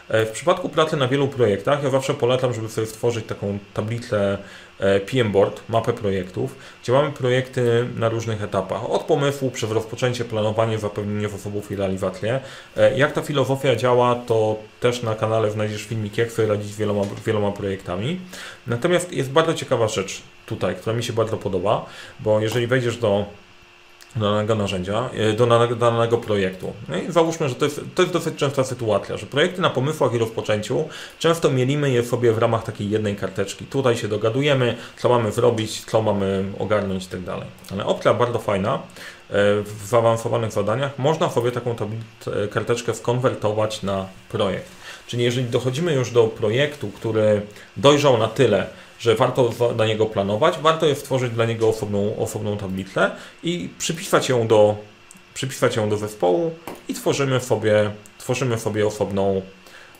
E, 0.10 0.26
w 0.26 0.32
przypadku 0.32 0.70
pracy 0.70 0.98
na 0.98 1.08
wielu 1.08 1.28
projektach, 1.28 1.84
ja 1.84 1.90
zawsze 1.90 2.14
polecam, 2.14 2.54
żeby 2.54 2.70
sobie 2.70 2.88
stworzyć 2.88 3.26
taką 3.26 3.60
tablicę 3.74 4.38
e, 4.80 5.00
PM 5.00 5.32
Board, 5.32 5.62
mapę 5.70 5.94
projektów, 5.94 6.56
gdzie 6.84 6.92
mamy 6.92 7.12
projekty 7.12 7.88
na 7.98 8.10
różnych 8.10 8.44
etapach. 8.44 8.90
Od 8.90 9.04
pomysłu, 9.04 9.52
przez 9.52 9.72
rozpoczęcie, 9.72 10.26
planowanie, 10.26 10.78
zapewnienie 10.78 11.30
zasobów 11.30 11.72
i 11.72 11.76
realizację. 11.76 12.40
E, 12.78 12.98
jak 12.98 13.14
ta 13.14 13.22
filozofia 13.22 13.76
działa, 13.76 14.16
to 14.16 14.56
też 14.80 15.04
na 15.04 15.16
kanale 15.16 15.52
znajdziesz 15.52 15.84
filmik, 15.84 16.18
jak 16.18 16.32
sobie 16.32 16.48
radzić 16.48 16.76
wieloma, 16.76 17.02
wieloma 17.26 17.52
projektami. 17.52 18.20
Natomiast 18.68 19.14
jest 19.14 19.32
bardzo 19.32 19.54
ciekawa 19.54 19.88
rzecz 19.88 20.22
tutaj, 20.46 20.76
która 20.76 20.96
mi 20.96 21.04
się 21.04 21.14
bardzo 21.14 21.38
podoba, 21.38 21.86
bo 22.20 22.40
jeżeli 22.40 22.68
wejdziesz 22.68 22.98
do 22.98 23.26
danego 24.16 24.56
narzędzia, 24.56 25.10
e, 25.14 25.34
do 25.34 25.48
danego, 25.48 25.76
danego 25.76 26.18
projektu. 26.18 26.74
No 26.90 26.98
i 26.98 27.12
załóżmy, 27.12 27.50
że 27.50 27.56
to 27.56 27.66
jest, 27.66 27.82
to 27.96 28.02
jest 28.02 28.14
dosyć 28.14 28.36
częsta 28.36 28.64
sytuacja, 28.64 29.18
że 29.18 29.26
projekty 29.26 29.62
na 29.62 29.70
pomysłach 29.70 30.14
i 30.14 30.18
rozpoczęciu 30.18 30.90
często 31.20 31.52
mielimy 31.52 31.92
je 31.92 32.04
sobie 32.04 32.32
w 32.32 32.38
ramach 32.38 32.64
takiej 32.64 32.90
jednej 32.90 33.16
karteczki. 33.16 33.66
Tutaj 33.66 33.98
się 33.98 34.08
dogadujemy, 34.08 34.76
co 34.98 35.10
mamy 35.10 35.32
zrobić, 35.32 35.86
co 35.86 36.02
mamy 36.02 36.46
ogarnąć 36.60 37.06
i 37.06 37.08
tak. 37.08 37.40
Ale 37.72 37.86
opcja 37.86 38.14
bardzo 38.14 38.40
fajna, 38.40 38.74
e, 38.76 38.80
w 39.62 39.86
zaawansowanych 39.86 40.52
zadaniach 40.52 41.00
można 41.00 41.30
sobie 41.30 41.52
taką 41.52 41.72
e, 41.72 42.48
karteczkę 42.48 42.94
skonwertować 42.94 43.84
na 43.84 44.06
projekt. 44.30 44.72
Czyli 45.08 45.24
jeżeli 45.24 45.48
dochodzimy 45.48 45.94
już 45.94 46.12
do 46.12 46.24
projektu, 46.24 46.88
który 46.88 47.42
dojrzał 47.78 48.18
na 48.18 48.28
tyle, 48.28 48.68
że 49.00 49.16
warto 49.16 49.50
dla 49.76 49.86
niego 49.86 50.06
planować, 50.06 50.58
warto 50.62 50.86
jest 50.86 51.02
stworzyć 51.02 51.32
dla 51.32 51.46
niego 51.46 51.70
osobną, 51.70 52.18
osobną 52.18 52.58
tablicę 52.58 53.12
i 53.44 53.70
przypisać 53.78 54.30
ją 54.30 54.48
do, 54.48 54.76
przypisać 55.34 55.76
ją 55.76 55.90
do 55.90 55.98
zespołu 55.98 56.52
i 56.88 56.94
tworzymy 56.94 57.40
sobie, 57.40 57.92
tworzymy 58.18 58.60
sobie 58.60 58.88
osobną, 58.88 59.42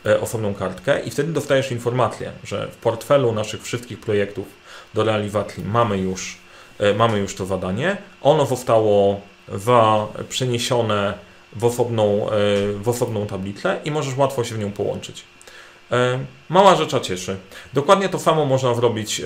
e, 0.06 0.20
osobną 0.20 0.54
kartkę 0.54 1.00
i 1.00 1.10
wtedy 1.10 1.32
dostajesz 1.32 1.72
informację, 1.72 2.32
że 2.44 2.68
w 2.68 2.76
portfelu 2.76 3.32
naszych 3.32 3.62
wszystkich 3.62 4.00
projektów 4.00 4.46
do 4.94 5.04
realizacji 5.04 5.64
mamy 5.64 5.98
już, 5.98 6.38
e, 6.78 6.94
mamy 6.94 7.18
już 7.18 7.34
to 7.34 7.46
zadanie. 7.46 7.96
Ono 8.22 8.46
zostało 8.46 9.20
wa, 9.48 10.08
przeniesione 10.28 11.14
w 11.52 11.64
osobną, 11.64 12.30
e, 12.30 12.32
w 12.72 12.88
osobną 12.88 13.26
tablicę 13.26 13.80
i 13.84 13.90
możesz 13.90 14.16
łatwo 14.16 14.44
się 14.44 14.54
w 14.54 14.58
nią 14.58 14.72
połączyć. 14.72 15.24
E, 16.50 16.52
mała 16.54 16.76
rzecza 16.76 17.00
cieszy. 17.00 17.36
Dokładnie 17.74 18.08
to 18.08 18.18
samo 18.18 18.44
można 18.44 18.74
zrobić. 18.74 19.20
E, 19.20 19.24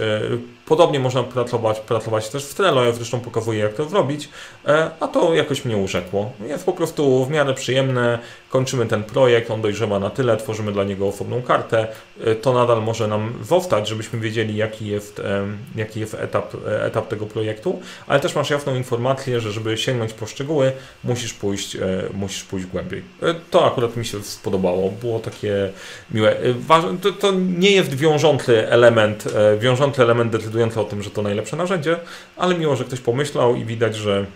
podobnie 0.67 1.01
można 1.01 1.23
pracować, 1.23 1.81
pracować 1.81 2.29
też 2.29 2.45
w 2.45 2.55
Trello. 2.55 2.85
Ja 2.85 2.93
zresztą 2.93 3.21
pokazuję, 3.21 3.59
jak 3.59 3.75
to 3.75 3.89
zrobić, 3.89 4.29
e, 4.67 4.91
a 5.01 5.09
to 5.09 5.35
jakoś 5.35 5.65
mnie 5.65 5.77
urzekło. 5.77 6.33
Jest 6.47 6.65
po 6.65 6.73
prostu 6.73 7.25
w 7.25 7.31
miarę 7.31 7.55
przyjemne. 7.55 8.19
Kończymy 8.49 8.87
ten 8.87 9.05
projekt, 9.05 9.51
on 9.51 9.63
dojrzewa 9.63 9.99
na 9.99 10.11
tyle, 10.11 10.37
tworzymy 10.37 10.73
dla 10.73 10.85
niego 10.85 11.09
osobną 11.09 11.43
kartę. 11.43 11.87
To 12.43 12.53
nadal 12.53 12.83
może 12.83 13.09
nam 13.09 13.35
zostać, 13.43 13.89
żebyśmy 13.89 14.21
wiedzieli, 14.21 14.57
jaki 14.57 14.87
jest, 14.87 15.23
jaki 15.77 16.01
jest 16.01 16.15
etap, 16.15 16.57
etap 16.87 17.09
tego 17.09 17.27
projektu, 17.27 17.81
ale 18.07 18.21
też 18.21 18.35
masz 18.35 18.51
jasną 18.51 18.75
informację, 18.75 19.41
że 19.41 19.53
żeby 19.53 19.79
sięgnąć 19.79 20.13
po 20.13 20.27
szczegóły, 20.27 20.73
musisz 21.05 21.35
pójść, 21.35 21.77
musisz 22.15 22.45
pójść 22.45 22.67
głębiej. 22.67 23.03
To 23.51 23.67
akurat 23.67 23.97
mi 23.97 24.05
się 24.05 24.23
spodobało. 24.23 24.91
Było 24.91 25.19
takie 25.19 25.71
miłe 26.11 26.37
to, 27.13 27.33
to 27.33 27.33
nie 27.59 27.71
jest 27.71 27.95
wiążący 27.95 28.69
element, 28.69 29.25
e, 29.27 29.59
wiążący 29.59 30.03
element 30.03 30.33
decydujący 30.33 30.81
o 30.81 30.85
tym, 30.85 31.03
że 31.03 31.11
to 31.11 31.23
najlepsze 31.23 31.57
narzędzie, 31.57 31.97
ale 32.37 32.55
miło, 32.55 32.77
że 32.77 32.85
ktoś 32.85 33.01
pomyślał 33.01 33.57
i 33.57 33.65
widać, 33.65 33.97
że, 33.97 34.27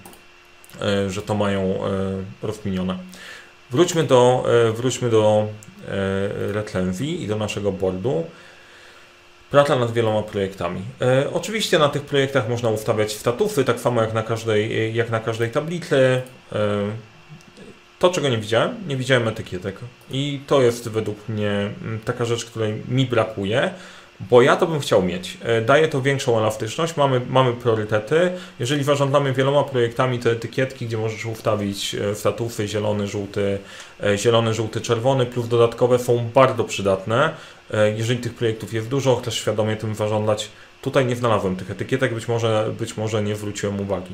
e, 0.83 1.11
że 1.11 1.23
to 1.23 1.35
mają 1.35 1.61
e, 1.63 1.77
rozkminione. 2.43 2.99
Wróćmy 3.71 4.05
do, 4.05 4.45
wróćmy 4.75 5.11
do 5.11 5.47
recenzji 6.53 7.23
i 7.23 7.27
do 7.27 7.37
naszego 7.37 7.73
boardu. 7.73 8.25
Praca 9.55 9.77
nad 9.77 9.93
wieloma 9.93 10.23
projektami. 10.23 10.83
E, 11.01 11.33
oczywiście 11.33 11.79
na 11.79 11.89
tych 11.89 12.03
projektach 12.03 12.49
można 12.49 12.71
ustawiać 12.71 13.13
statusy, 13.13 13.65
tak 13.65 13.81
samo 13.81 14.01
jak 14.01 14.15
na 14.15 14.23
każdej, 14.23 14.95
jak 14.95 15.11
na 15.11 15.21
każdej 15.21 15.51
tablicy. 15.51 15.97
E, 15.97 16.23
to, 18.05 18.11
czego 18.11 18.29
nie 18.29 18.38
widziałem, 18.38 18.75
nie 18.88 18.97
widziałem 18.97 19.29
etykietek. 19.29 19.77
I 20.11 20.40
to 20.47 20.62
jest 20.62 20.88
według 20.88 21.29
mnie 21.29 21.51
mm, 21.51 22.01
taka 22.05 22.25
rzecz, 22.25 22.45
której 22.45 22.83
mi 22.88 23.07
brakuje, 23.07 23.71
bo 24.21 24.43
ja 24.43 24.57
to 24.57 24.67
bym 24.67 24.81
chciał 24.81 25.03
mieć. 25.03 25.38
E, 25.43 25.61
daje 25.61 25.88
to 25.88 26.03
większą 26.03 26.38
elastyczność, 26.38 26.97
mamy, 26.97 27.21
mamy 27.31 27.53
priorytety. 27.53 28.31
Jeżeli 28.61 28.85
zarządzamy 28.85 29.33
wieloma 29.33 29.62
projektami, 29.62 30.19
to 30.19 30.31
etykietki, 30.31 30.87
gdzie 30.87 30.97
możesz 30.97 31.27
ustawić 31.27 31.95
e, 31.95 32.14
statufy 32.14 32.69
zielony, 32.69 33.07
żółty, 33.07 33.59
e, 34.03 34.19
zielony, 34.19 34.55
żółty, 34.55 34.81
czerwony, 34.81 35.27
plus 35.27 35.49
dodatkowe 35.49 35.99
są 35.99 36.31
bardzo 36.35 36.64
przydatne. 36.64 37.31
Jeżeli 37.97 38.21
tych 38.21 38.35
projektów 38.35 38.73
jest 38.73 38.88
dużo, 38.88 39.17
chcesz 39.17 39.35
świadomie 39.35 39.77
tym 39.77 39.95
zarządzać, 39.95 40.51
Tutaj 40.85 41.07
nie 41.07 41.17
znalazłem 41.17 41.57
tych 41.57 41.71
etykietek, 41.71 42.14
być 42.14 42.29
może, 42.29 42.71
być 42.79 42.97
może 42.97 43.23
nie 43.23 43.37
zwróciłem 43.37 43.81
uwagi. 43.81 44.11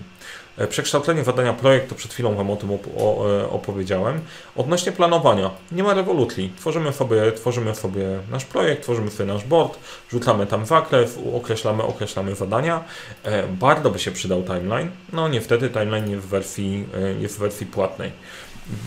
E, 0.60 0.66
przekształcenie 0.66 1.24
zadania 1.24 1.52
projektu, 1.52 1.94
przed 1.94 2.12
chwilą 2.12 2.34
Wam 2.34 2.50
o 2.50 2.56
tym 2.56 2.70
op 2.70 2.86
e, 2.86 3.50
opowiedziałem. 3.50 4.20
Odnośnie 4.56 4.92
planowania, 4.92 5.50
nie 5.72 5.82
ma 5.82 5.94
rewolucji. 5.94 6.52
Tworzymy 6.58 6.92
sobie, 6.92 7.32
tworzymy 7.32 7.74
sobie 7.74 8.02
nasz 8.30 8.44
projekt, 8.44 8.82
tworzymy 8.82 9.10
sobie 9.10 9.32
nasz 9.32 9.44
board, 9.44 9.78
rzucamy 10.10 10.46
tam 10.46 10.66
zakres, 10.66 11.18
określamy, 11.34 11.82
określamy 11.82 12.34
zadania. 12.34 12.84
E, 13.24 13.46
bardzo 13.46 13.90
by 13.90 13.98
się 13.98 14.10
przydał 14.10 14.42
timeline. 14.42 14.90
No 15.12 15.28
niestety 15.28 15.70
timeline 15.70 16.10
jest 16.10 16.26
w 16.26 16.28
wersji, 16.28 16.86
jest 17.20 17.36
w 17.36 17.38
wersji 17.38 17.66
płatnej. 17.66 18.12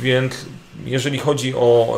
Więc 0.01 0.45
jeżeli 0.85 1.19
chodzi 1.19 1.55
o 1.55 1.97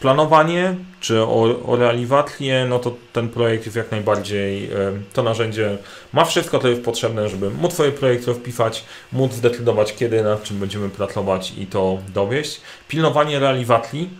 planowanie 0.00 0.74
czy 1.00 1.22
o, 1.22 1.66
o 1.66 1.76
realizację, 1.76 2.66
no 2.68 2.78
to 2.78 2.94
ten 3.12 3.28
projekt 3.28 3.64
jest 3.64 3.76
jak 3.76 3.90
najbardziej, 3.90 4.70
to 5.12 5.22
narzędzie 5.22 5.78
ma 6.12 6.24
wszystko, 6.24 6.58
co 6.58 6.68
jest 6.68 6.84
potrzebne, 6.84 7.28
żeby 7.28 7.50
móc 7.50 7.72
swoje 7.72 7.92
projekty 7.92 8.34
wpisać, 8.34 8.84
móc 9.12 9.32
zdecydować 9.32 9.94
kiedy, 9.94 10.22
nad 10.22 10.42
czym 10.42 10.58
będziemy 10.58 10.88
pracować 10.88 11.52
i 11.58 11.66
to 11.66 11.98
dowieść. 12.14 12.60
Pilnowanie 12.88 13.38
realizacji, 13.38 14.10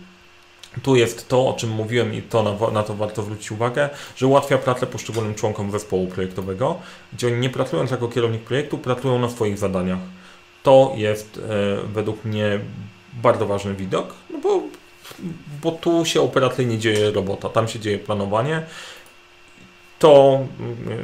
tu 0.81 0.95
jest 0.95 1.27
to, 1.27 1.47
o 1.47 1.53
czym 1.53 1.69
mówiłem 1.69 2.13
i 2.13 2.21
to 2.21 2.43
na, 2.43 2.71
na, 2.71 2.83
to 2.83 2.93
warto 2.93 3.23
zwrócić 3.23 3.51
uwagę, 3.51 3.89
że 4.15 4.27
ułatwia 4.27 4.57
pracę 4.57 4.87
poszczególnym 4.87 5.35
członkom 5.35 5.71
zespołu 5.71 6.07
projektowego, 6.07 6.79
gdzie 7.13 7.27
oni 7.27 7.37
nie 7.37 7.49
pracując 7.49 7.91
jako 7.91 8.07
kierownik 8.07 8.41
projektu, 8.41 8.77
pracują 8.77 9.19
na 9.19 9.29
swoich 9.29 9.57
zadaniach. 9.57 9.99
To 10.63 10.93
jest 10.95 11.37
e, 11.37 11.87
według 11.87 12.25
mnie 12.25 12.59
bardzo 13.13 13.45
ważny 13.45 13.73
widok, 13.73 14.13
no 14.29 14.39
bo, 14.39 14.61
bo 15.61 15.71
tu 15.71 16.05
się 16.05 16.21
operacyjnie 16.21 16.77
dzieje 16.77 17.11
robota, 17.11 17.49
tam 17.49 17.67
się 17.67 17.79
dzieje 17.79 17.99
planowanie. 17.99 18.63
To, 19.99 20.39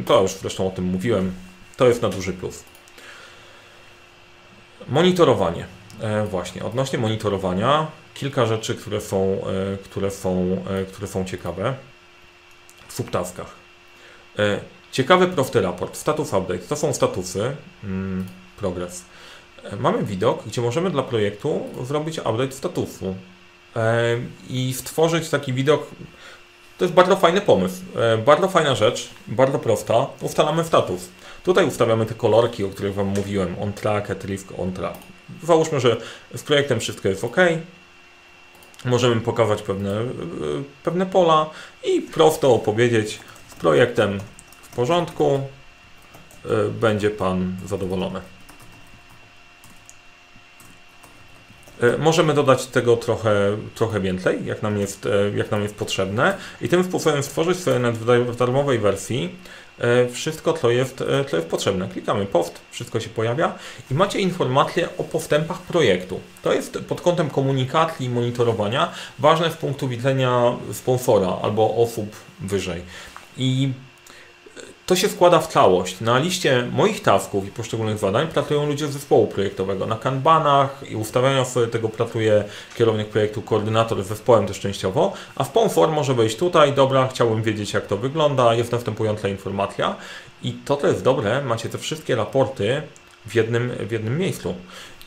to 0.06 0.22
już 0.22 0.32
zresztą 0.32 0.68
o 0.68 0.72
tym 0.72 0.86
mówiłem, 0.86 1.34
to 1.78 1.88
jest 1.88 2.02
na 2.02 2.10
duży 2.10 2.34
plus. 2.34 2.64
Monitorowanie. 4.88 5.66
E, 6.02 6.26
właśnie, 6.26 6.64
odnośnie 6.64 7.00
monitorowania, 7.00 7.88
kilka 8.14 8.46
rzeczy, 8.46 8.76
które 8.76 9.02
są, 9.02 9.18
e, 9.18 9.78
które 9.78 10.12
są, 10.12 10.64
e, 10.70 10.86
które 10.86 11.08
są 11.08 11.26
ciekawe 11.26 11.76
w 12.88 12.94
subtaskach. 12.94 13.60
Ciekawy 14.92 15.28
prosty 15.28 15.62
raport, 15.62 15.98
status 15.98 16.34
update, 16.34 16.60
to 16.60 16.76
są 16.76 16.94
statusy, 16.94 17.56
mm, 17.84 18.26
progress. 18.58 19.06
Mamy 19.80 20.04
widok, 20.04 20.44
gdzie 20.48 20.62
możemy 20.62 20.92
dla 20.92 21.04
projektu 21.04 21.62
zrobić 21.84 22.18
update 22.18 22.52
statusu 22.52 23.16
i 24.50 24.74
stworzyć 24.74 25.30
taki 25.30 25.54
widok. 25.54 25.88
To 26.80 26.86
jest 26.86 26.96
bardzo 26.96 27.16
fajny 27.16 27.42
pomysł, 27.42 27.82
bardzo 28.26 28.48
fajna 28.48 28.76
rzecz, 28.76 29.10
bardzo 29.28 29.60
prosta. 29.60 30.08
Ustalamy 30.22 30.64
status. 30.64 31.10
Tutaj 31.44 31.66
ustawiamy 31.66 32.06
te 32.06 32.14
kolorki, 32.14 32.64
o 32.64 32.70
których 32.70 32.94
Wam 32.94 33.08
mówiłem, 33.08 33.56
on 33.62 33.74
track, 33.74 34.10
at 34.10 34.26
risk, 34.26 34.48
on 34.58 34.74
track. 34.74 34.98
Załóżmy, 35.44 35.80
że 35.80 35.98
z 36.36 36.44
projektem 36.44 36.80
wszystko 36.80 37.10
jest 37.10 37.24
ok. 37.24 37.36
Możemy 38.86 39.22
pokazać 39.22 39.62
pewne, 39.62 39.92
pewne 40.84 41.06
pola 41.06 41.50
i 41.84 42.02
prosto 42.02 42.54
opowiedzieć 42.54 43.20
z 43.48 43.56
projektem 43.56 44.20
w 44.62 44.76
porządku, 44.76 45.40
będzie 46.82 47.10
Pan 47.10 47.56
zadowolony. 47.66 48.20
E, 48.20 48.22
możemy 52.00 52.34
dodać 52.34 52.66
tego 52.66 52.98
trochę, 52.98 53.58
trochę 53.76 54.00
więcej, 54.00 54.46
jak 54.46 54.62
nam, 54.62 54.78
jest, 54.78 55.06
e, 55.06 55.38
jak 55.38 55.52
nam 55.52 55.62
jest 55.62 55.76
potrzebne 55.76 56.38
i 56.62 56.70
tym 56.70 56.84
sposobem 56.84 57.24
stworzyć 57.24 57.60
sobie 57.60 57.92
w 57.92 58.36
darmowej 58.36 58.80
wersji 58.80 59.36
e, 59.80 60.10
wszystko, 60.10 60.54
co 60.54 60.70
jest, 60.70 61.04
co 61.30 61.36
jest 61.38 61.50
potrzebne. 61.50 61.88
Klikamy 61.88 62.26
post, 62.26 62.60
wszystko 62.72 63.00
się 63.00 63.10
pojawia 63.10 63.54
i 63.92 63.94
macie 63.94 64.20
informacje 64.20 64.90
o 64.98 65.04
postępach 65.04 65.62
projektu. 65.62 66.20
To 66.44 66.54
jest 66.54 66.80
pod 66.88 67.02
kątem 67.02 67.30
komunikacji 67.30 68.06
i 68.06 68.10
monitorowania 68.10 68.92
ważne 69.20 69.52
z 69.52 69.56
punktu 69.56 69.88
widzenia 69.88 70.58
sponsora 70.74 71.38
albo 71.42 71.76
osób 71.76 72.16
wyżej. 72.40 72.82
I 73.38 73.70
to 74.86 74.96
się 74.96 75.08
wkłada 75.08 75.40
w 75.40 75.48
całość. 75.48 76.02
Na 76.02 76.20
liście 76.20 76.68
moich 76.72 77.02
tasków 77.02 77.48
i 77.48 77.52
poszczególnych 77.52 77.98
zadań 77.98 78.28
pracują 78.28 78.66
ludzie 78.66 78.88
z 78.88 78.92
zespołu 78.92 79.28
projektowego. 79.28 79.86
Na 79.86 79.96
kanbanach 79.96 80.84
i 80.90 80.96
ustawiania 80.96 81.46
tego 81.72 81.90
pracuje 81.90 82.44
kierownik 82.76 83.08
projektu, 83.08 83.42
koordynator 83.42 84.04
z 84.04 84.08
zespołem 84.08 84.48
też 84.48 84.60
częściowo, 84.60 85.14
a 85.36 85.44
w 85.44 85.52
POMFOR 85.52 85.92
może 85.92 86.14
wejść 86.14 86.38
tutaj, 86.38 86.74
dobra, 86.74 87.08
chciałbym 87.08 87.44
wiedzieć 87.44 87.74
jak 87.74 87.88
to 87.88 87.98
wygląda, 87.98 88.54
jest 88.54 88.72
następująca 88.72 89.28
informacja. 89.28 89.96
I 90.44 90.54
to, 90.54 90.78
co 90.78 90.88
jest 90.88 91.04
dobre, 91.04 91.42
macie 91.42 91.70
te 91.70 91.78
wszystkie 91.78 92.16
raporty 92.16 92.82
w 93.26 93.36
jednym, 93.36 93.72
w 93.88 93.92
jednym 93.92 94.18
miejscu 94.18 94.56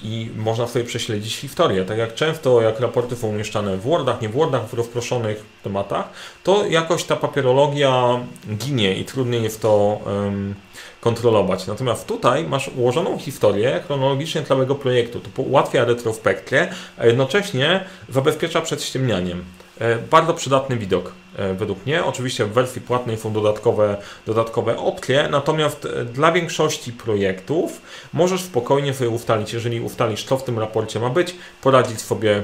i 0.02 0.30
można 0.36 0.66
sobie 0.66 0.84
prześledzić 0.84 1.36
historię. 1.36 1.84
Tak 1.84 1.98
jak 1.98 2.14
często, 2.14 2.62
jak 2.62 2.80
raporty 2.80 3.16
są 3.16 3.28
umieszczane 3.28 3.76
w 3.76 3.82
Wordach, 3.82 4.20
nie 4.20 4.28
w 4.28 4.32
Wordach, 4.32 4.66
w 4.66 4.74
rozproszonych 4.74 5.44
tematach, 5.64 6.08
to 6.44 6.66
jakoś 6.66 7.04
ta 7.04 7.16
papierologia 7.16 8.20
ginie 8.56 8.96
i 8.96 9.04
trudniej 9.04 9.42
jest 9.42 9.62
to 9.62 10.00
um, 10.06 10.54
kontrolować. 11.00 11.66
Natomiast 11.66 12.06
tutaj 12.06 12.44
masz 12.44 12.70
ułożoną 12.76 13.18
historię 13.18 13.82
chronologicznie 13.86 14.42
całego 14.42 14.74
projektu. 14.74 15.20
To 15.20 15.42
ułatwia 15.42 15.84
retrospekcję, 15.84 16.68
a 16.98 17.06
jednocześnie 17.06 17.84
zabezpiecza 18.08 18.60
przed 18.60 18.82
ściemnianiem. 18.82 19.44
E, 19.82 19.98
bardzo 19.98 20.34
przydatny 20.34 20.76
widok 20.76 21.12
e, 21.36 21.54
według 21.54 21.86
mnie. 21.86 22.04
Oczywiście 22.04 22.44
w 22.44 22.52
wersji 22.52 22.80
płatnej 22.80 23.18
są 23.18 23.32
dodatkowe, 23.32 23.96
dodatkowe 24.26 24.78
opcje, 24.78 25.28
natomiast 25.30 25.84
e, 25.84 26.04
dla 26.04 26.32
większości 26.32 26.92
projektów 26.92 27.82
możesz 28.12 28.40
spokojnie 28.40 28.94
sobie 28.94 29.10
ustalić, 29.10 29.52
jeżeli 29.52 29.80
ustalisz 29.80 30.24
co 30.24 30.36
w 30.36 30.44
tym 30.44 30.58
raporcie 30.58 31.00
ma 31.00 31.10
być, 31.10 31.34
poradzić 31.62 32.00
sobie 32.00 32.42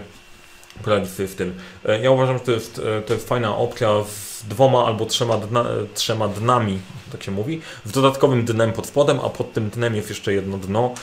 poradzić 0.85 1.13
sobie 1.13 1.29
w 1.29 1.35
tym. 1.35 1.55
Ja 2.03 2.11
uważam, 2.11 2.39
że 2.39 2.45
to 2.45 2.53
jest, 2.53 2.81
to 3.07 3.15
jest 3.15 3.29
fajna 3.29 3.57
opcja 3.57 3.89
z 4.05 4.45
dwoma 4.49 4.85
albo 4.87 5.07
trzema, 5.07 5.37
dna, 5.37 5.65
trzema 5.95 6.29
dnami, 6.29 6.79
tak 7.13 7.23
się 7.23 7.33
mówi, 7.33 7.61
z 7.85 7.93
dodatkowym 7.93 8.45
dnem 8.45 8.73
pod 8.73 8.87
spodem, 8.87 9.21
a 9.25 9.29
pod 9.29 9.53
tym 9.53 9.71
dnem 9.71 9.95
jest 9.95 10.09
jeszcze 10.09 10.33
jedno 10.33 10.59
dno 10.59 10.95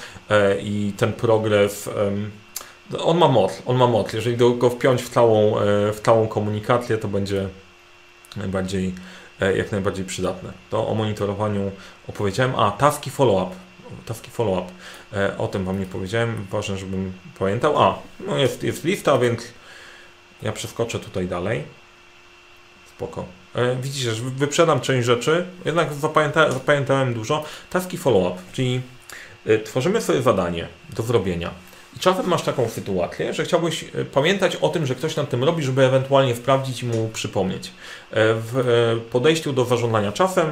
i 0.59 0.93
ten 0.97 1.13
progres 1.13 1.89
on 2.93 3.17
ma 3.17 3.27
moc, 3.27 3.61
on 3.65 3.77
ma 3.77 3.87
moc. 3.87 4.13
Jeżeli 4.13 4.37
go 4.37 4.69
wpiąć 4.69 5.01
w 5.01 5.09
całą, 5.09 5.59
e, 5.59 5.93
w 5.93 6.01
całą 6.01 6.27
komunikację, 6.27 6.97
to 6.97 7.07
będzie 7.07 7.49
najbardziej, 8.35 8.93
e, 9.41 9.57
jak 9.57 9.71
najbardziej 9.71 10.05
przydatne. 10.05 10.53
To 10.69 10.87
o 10.87 10.95
monitorowaniu 10.95 11.71
opowiedziałem. 12.07 12.55
A, 12.55 12.71
taski 12.71 13.09
follow-up. 13.09 13.55
Taski 14.05 14.31
follow-up. 14.31 14.71
E, 15.13 15.37
o 15.37 15.47
tym 15.47 15.65
Wam 15.65 15.79
nie 15.79 15.85
powiedziałem. 15.85 16.47
Ważne, 16.51 16.77
żebym 16.77 17.13
pamiętał. 17.39 17.83
A, 17.83 17.99
no 18.27 18.37
jest, 18.37 18.63
jest 18.63 18.83
lista, 18.83 19.17
więc 19.17 19.41
ja 20.41 20.51
przeskoczę 20.51 20.99
tutaj 20.99 21.27
dalej. 21.27 21.63
Spoko. 22.95 23.25
Widzicie, 23.81 24.15
że 24.15 24.23
wyprzedam 24.23 24.81
część 24.81 25.05
rzeczy, 25.05 25.45
jednak 25.65 25.93
zapamięta, 25.93 26.51
zapamiętałem 26.51 27.13
dużo. 27.13 27.43
Taski 27.69 27.97
follow-up, 27.97 28.41
czyli 28.53 28.81
tworzymy 29.63 30.01
sobie 30.01 30.21
zadanie 30.21 30.67
do 30.89 31.03
zrobienia 31.03 31.51
czasem 31.99 32.27
masz 32.27 32.41
taką 32.41 32.69
sytuację, 32.69 33.33
że 33.33 33.45
chciałbyś 33.45 33.83
e, 33.83 34.05
pamiętać 34.05 34.55
o 34.55 34.69
tym, 34.69 34.85
że 34.85 34.95
ktoś 34.95 35.15
nad 35.15 35.29
tym 35.29 35.43
robi, 35.43 35.63
żeby 35.63 35.83
ewentualnie 35.83 36.35
sprawdzić 36.35 36.83
i 36.83 36.85
mu 36.85 37.09
przypomnieć. 37.09 37.67
E, 37.67 38.33
w 38.33 38.57
e, 38.57 39.11
podejściu 39.11 39.53
do 39.53 39.65
zarządzania 39.65 40.11
czasem 40.11 40.45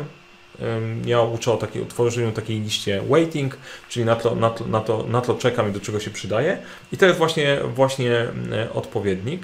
ja 1.05 1.21
uczę 1.21 1.51
o 1.51 1.57
takiej, 1.57 1.81
utworzeniu 1.81 2.31
takiej 2.31 2.59
liście 2.59 3.01
waiting, 3.09 3.57
czyli 3.89 4.05
na 4.05 4.15
to, 4.15 4.35
na, 4.35 4.49
to, 4.49 4.67
na, 4.67 4.81
to, 4.81 5.03
na 5.07 5.21
to 5.21 5.35
czekam 5.35 5.69
i 5.69 5.71
do 5.71 5.79
czego 5.79 5.99
się 5.99 6.11
przydaje. 6.11 6.57
I 6.91 6.97
to 6.97 7.05
jest 7.05 7.17
właśnie, 7.17 7.59
właśnie 7.75 8.27
odpowiednik. 8.73 9.41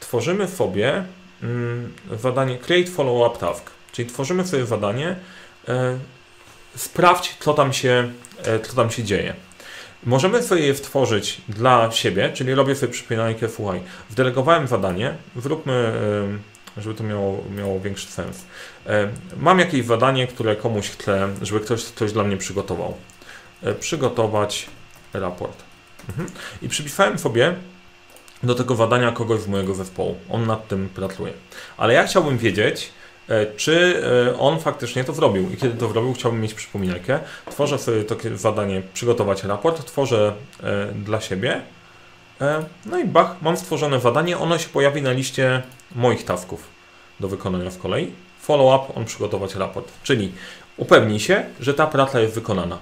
Tworzymy 0.00 0.48
sobie 0.48 1.04
zadanie 2.22 2.58
create 2.58 2.90
follow-up 2.90 3.38
task, 3.38 3.70
czyli 3.92 4.08
tworzymy 4.08 4.46
sobie 4.46 4.66
zadanie 4.66 5.16
sprawdź, 6.76 7.36
co 7.40 7.54
tam 7.54 7.72
się, 7.72 8.12
co 8.62 8.76
tam 8.76 8.90
się 8.90 9.04
dzieje. 9.04 9.34
Możemy 10.06 10.40
je 10.56 10.74
stworzyć 10.74 11.40
dla 11.48 11.92
siebie, 11.92 12.30
czyli 12.34 12.54
robię 12.54 12.74
sobie 12.74 12.92
przypominajkę, 12.92 13.48
słuchaj, 13.48 13.80
wdelegowałem 14.10 14.66
zadanie, 14.66 15.14
zróbmy, 15.36 15.92
żeby 16.76 16.94
to 16.94 17.04
miało, 17.04 17.44
miało 17.56 17.80
większy 17.80 18.06
sens. 18.06 18.44
Mam 19.36 19.58
jakieś 19.58 19.86
zadanie, 19.86 20.26
które 20.26 20.56
komuś 20.56 20.88
chcę, 20.88 21.28
żeby 21.42 21.60
ktoś 21.60 21.82
coś 21.82 22.12
dla 22.12 22.24
mnie 22.24 22.36
przygotował. 22.36 22.94
E, 23.62 23.74
przygotować 23.74 24.66
raport. 25.12 25.62
Mhm. 26.08 26.28
I 26.62 26.68
przypisałem 26.68 27.18
sobie 27.18 27.54
do 28.42 28.54
tego 28.54 28.74
badania 28.74 29.12
kogoś 29.12 29.40
z 29.40 29.48
mojego 29.48 29.74
zespołu. 29.74 30.16
On 30.30 30.46
nad 30.46 30.68
tym 30.68 30.88
pracuje. 30.88 31.32
Ale 31.76 31.94
ja 31.94 32.06
chciałbym 32.06 32.38
wiedzieć, 32.38 32.92
czy 33.56 34.02
e, 34.30 34.38
on 34.38 34.60
faktycznie 34.60 35.04
to 35.04 35.12
zrobił 35.12 35.50
i 35.52 35.56
kiedy 35.56 35.78
to 35.78 35.88
zrobił, 35.88 36.12
chciałbym 36.12 36.40
mieć 36.40 36.54
przypominajkę. 36.54 37.20
Tworzę 37.50 37.78
sobie 37.78 38.04
takie 38.04 38.36
zadanie, 38.36 38.82
przygotować 38.94 39.44
raport, 39.44 39.84
tworzę 39.84 40.32
e, 40.62 40.86
dla 40.86 41.20
siebie. 41.20 41.60
No 42.86 42.98
i 42.98 43.04
bach, 43.04 43.42
mam 43.42 43.56
stworzone 43.56 44.00
zadanie, 44.00 44.38
ono 44.38 44.58
się 44.58 44.68
pojawi 44.68 45.02
na 45.02 45.12
liście 45.12 45.62
moich 45.94 46.24
tasków 46.24 46.68
do 47.20 47.28
wykonania 47.28 47.70
z 47.70 47.78
kolei. 47.78 48.12
Follow-up, 48.42 48.94
on 48.94 49.04
przygotować 49.04 49.54
raport, 49.54 49.92
czyli 50.02 50.32
upewnij 50.76 51.20
się, 51.20 51.44
że 51.60 51.74
ta 51.74 51.86
praca 51.86 52.20
jest 52.20 52.34
wykonana. 52.34 52.78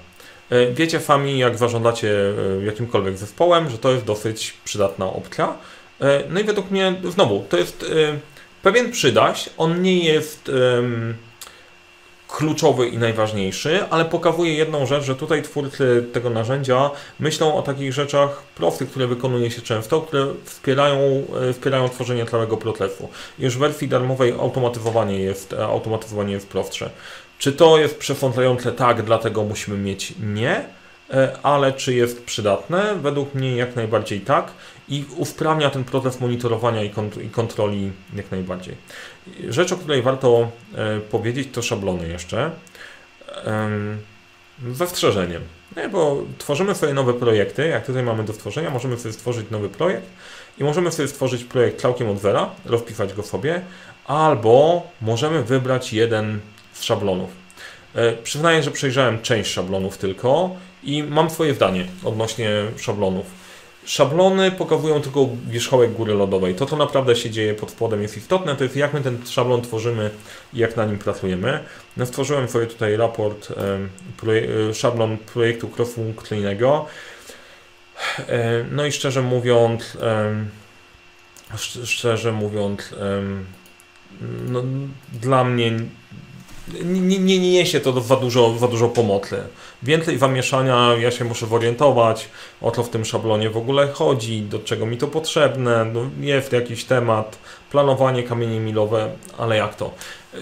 Wiecie 0.73 1.01
sami, 1.01 1.39
jak 1.39 1.59
zarządzacie 1.59 2.15
jakimkolwiek 2.67 3.19
zespołem, 3.19 3.71
że 3.71 3.79
to 3.79 3.93
jest 3.93 4.05
dosyć 4.05 4.55
przydatna 4.65 5.07
opcja. 5.07 5.55
No 6.31 6.41
i 6.41 6.45
według 6.45 6.71
mnie, 6.71 6.95
znowu, 7.09 7.45
to 7.49 7.57
jest 7.57 7.85
pewien 8.63 8.93
przydaś, 8.93 9.51
on 9.59 9.83
nie 9.83 10.05
jest 10.05 10.49
um, 10.49 11.15
kluczowy 12.29 12.89
i 12.89 12.99
najważniejszy, 12.99 13.81
ale 13.91 14.05
pokazuje 14.05 14.55
jedną 14.55 14.87
rzecz, 14.87 15.05
że 15.05 15.17
tutaj 15.17 15.43
twórcy 15.43 16.07
tego 16.13 16.31
narzędzia 16.31 16.91
myślą 17.21 17.55
o 17.57 17.63
takich 17.63 17.93
rzeczach 17.93 18.43
prostych, 18.55 18.91
które 18.91 19.07
wykonuje 19.07 19.51
się 19.51 19.63
często, 19.63 20.01
które 20.01 20.27
wspierają, 20.45 21.25
e, 21.49 21.53
wspierają 21.53 21.89
tworzenie 21.89 22.27
całego 22.27 22.57
procesu. 22.57 23.09
Już 23.39 23.57
w 23.57 23.59
wersji 23.59 23.89
darmowej 23.89 24.33
automatyzowanie 24.33 25.19
jest, 25.19 25.53
e, 25.53 25.65
automatyzowanie 25.65 26.33
jest 26.33 26.49
prostsze. 26.49 26.91
Czy 27.39 27.53
to 27.53 27.79
jest 27.79 27.99
przesądzające? 27.99 28.73
Tak, 28.73 29.03
dlatego 29.03 29.45
musimy 29.45 29.79
mieć 29.79 30.15
nie, 30.23 30.65
e, 31.11 31.37
ale 31.43 31.73
czy 31.73 31.95
jest 31.95 32.25
przydatne? 32.25 32.95
Według 33.03 33.35
mnie 33.35 33.57
jak 33.57 33.77
najbardziej 33.77 34.21
tak 34.21 34.51
i 34.89 35.05
usprawnia 35.17 35.71
ten 35.71 35.85
proces 35.85 36.21
monitorowania 36.21 36.83
i, 36.83 36.91
kont 36.91 37.17
i 37.17 37.29
kontroli 37.29 37.93
jak 38.15 38.31
najbardziej. 38.31 38.75
Rzecz, 39.49 39.73
o 39.73 39.77
której 39.77 40.03
warto 40.03 40.51
e, 40.75 41.01
powiedzieć, 41.01 41.49
to 41.53 41.63
szablony 41.63 42.09
jeszcze. 42.09 42.51
E, 43.45 43.71
zastrzeżeniem. 44.73 45.43
Nie, 45.77 45.89
bo 45.89 46.23
tworzymy 46.39 46.75
sobie 46.75 46.95
nowe 46.95 47.15
projekty, 47.15 47.69
jak 47.69 47.87
tutaj 47.87 48.03
mamy 48.03 48.25
do 48.25 48.33
stworzenia, 48.33 48.71
możemy 48.71 48.99
sobie 48.99 49.13
stworzyć 49.13 49.51
nowy 49.51 49.69
projekt 49.69 50.07
i 50.59 50.65
możemy 50.65 50.93
sobie 50.93 51.09
stworzyć 51.09 51.45
projekt 51.45 51.81
całkiem 51.81 52.09
od 52.09 52.19
zera, 52.21 52.51
rozpisać 52.65 53.15
go 53.15 53.23
sobie, 53.23 53.63
albo 54.05 54.83
możemy 55.01 55.43
wybrać 55.43 55.93
jeden 55.93 56.41
z 56.73 56.83
szablonów. 56.83 57.31
E, 57.95 58.13
przyznaję, 58.13 58.63
że 58.63 58.71
przejrzałem 58.71 59.23
część 59.23 59.51
szablonów 59.51 59.99
tylko 59.99 60.57
i 60.83 61.03
mam 61.03 61.31
swoje 61.31 61.55
zdanie 61.55 61.87
odnośnie 62.05 62.51
szablonów. 62.77 63.38
Szablony 63.89 64.51
pokazują 64.51 65.03
tylko 65.03 65.29
wierzchołek 65.47 65.93
góry 65.93 66.15
lodowej. 66.15 66.55
To, 66.55 66.67
co 66.67 66.77
naprawdę 66.77 67.17
się 67.17 67.31
dzieje 67.31 67.55
pod 67.55 67.71
spodem 67.71 68.03
jest 68.03 68.17
istotne, 68.17 68.57
to 68.57 68.65
jest 68.65 68.77
jak 68.77 68.95
my 68.95 69.01
ten 69.01 69.27
szablon 69.27 69.63
tworzymy 69.63 70.11
i 70.55 70.59
jak 70.59 70.77
na 70.77 70.85
nim 70.85 70.99
pracujemy. 70.99 71.65
No, 71.97 72.07
stworzyłem 72.07 72.49
sobie 72.49 72.67
tutaj 72.67 72.97
raport, 72.97 73.53
proje 74.17 74.75
szablon 74.75 75.19
projektu 75.19 75.71
crossfunkcyjnego. 75.77 76.87
No 78.71 78.87
i 78.87 78.93
szczerze 78.93 79.23
mówiąc, 79.23 79.99
szczerze 81.85 82.33
mówiąc, 82.33 82.95
no, 84.49 84.63
dla 85.13 85.45
mnie 85.45 85.73
nie, 86.85 87.01
nie, 87.01 87.39
nie 87.39 87.53
niesie 87.53 87.81
to 87.81 88.01
za 88.01 88.17
dużo, 88.17 88.59
za 88.59 88.69
dużo 88.69 88.89
pomocy. 88.89 89.37
Więcej 89.83 90.19
zamieszania, 90.19 90.95
ja 91.01 91.11
się 91.11 91.25
muszę 91.25 91.47
zorientować, 91.47 92.29
o 92.61 92.71
co 92.71 92.83
w 92.83 92.91
tym 92.91 93.05
szablonie 93.05 93.51
w 93.51 93.57
ogóle 93.57 93.89
chodzi, 93.89 94.43
do 94.43 94.59
czego 94.59 94.87
mi 94.87 94.97
to 94.97 95.07
potrzebne, 95.07 95.85
no 95.85 96.01
jest 96.21 96.53
jakiś 96.53 96.85
temat, 96.85 97.39
planowanie, 97.71 98.23
kamienie 98.23 98.61
milowe, 98.61 99.11
ale 99.39 99.57
jak 99.57 99.75
to? 99.75 99.91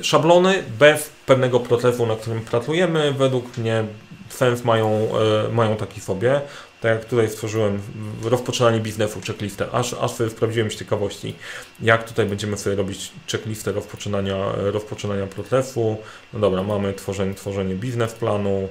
Szablony 0.03 0.62
bez 0.79 1.11
pewnego 1.27 1.61
procesu, 1.61 2.07
na 2.07 2.17
którym 2.17 2.41
pracujemy, 2.41 3.12
według 3.12 3.59
mnie 3.59 3.85
sens 4.29 4.65
mają, 4.65 5.09
e, 5.47 5.53
mają 5.53 5.77
taki 5.77 6.01
sobie 6.01 6.41
tak 6.87 6.99
jak 6.99 7.05
tutaj 7.05 7.31
stworzyłem 7.31 7.83
rozpoczynanie 8.22 8.81
biznesu, 8.81 9.20
checklistę, 9.27 9.66
aż, 9.72 9.94
aż 9.94 10.11
sobie 10.11 10.31
sprawdziłem 10.31 10.70
z 10.70 10.77
ciekawości, 10.77 11.35
jak 11.81 12.09
tutaj 12.09 12.27
będziemy 12.27 12.57
sobie 12.57 12.77
robić 12.77 13.12
checklistę 13.33 13.72
rozpoczynania, 13.72 14.37
rozpoczynania 14.57 15.27
procesu. 15.27 15.96
No 16.33 16.40
dobra, 16.40 16.62
mamy 16.62 16.94
tworzenie, 16.94 17.35
tworzenie 17.35 17.75
biznesplanu, 17.75 18.68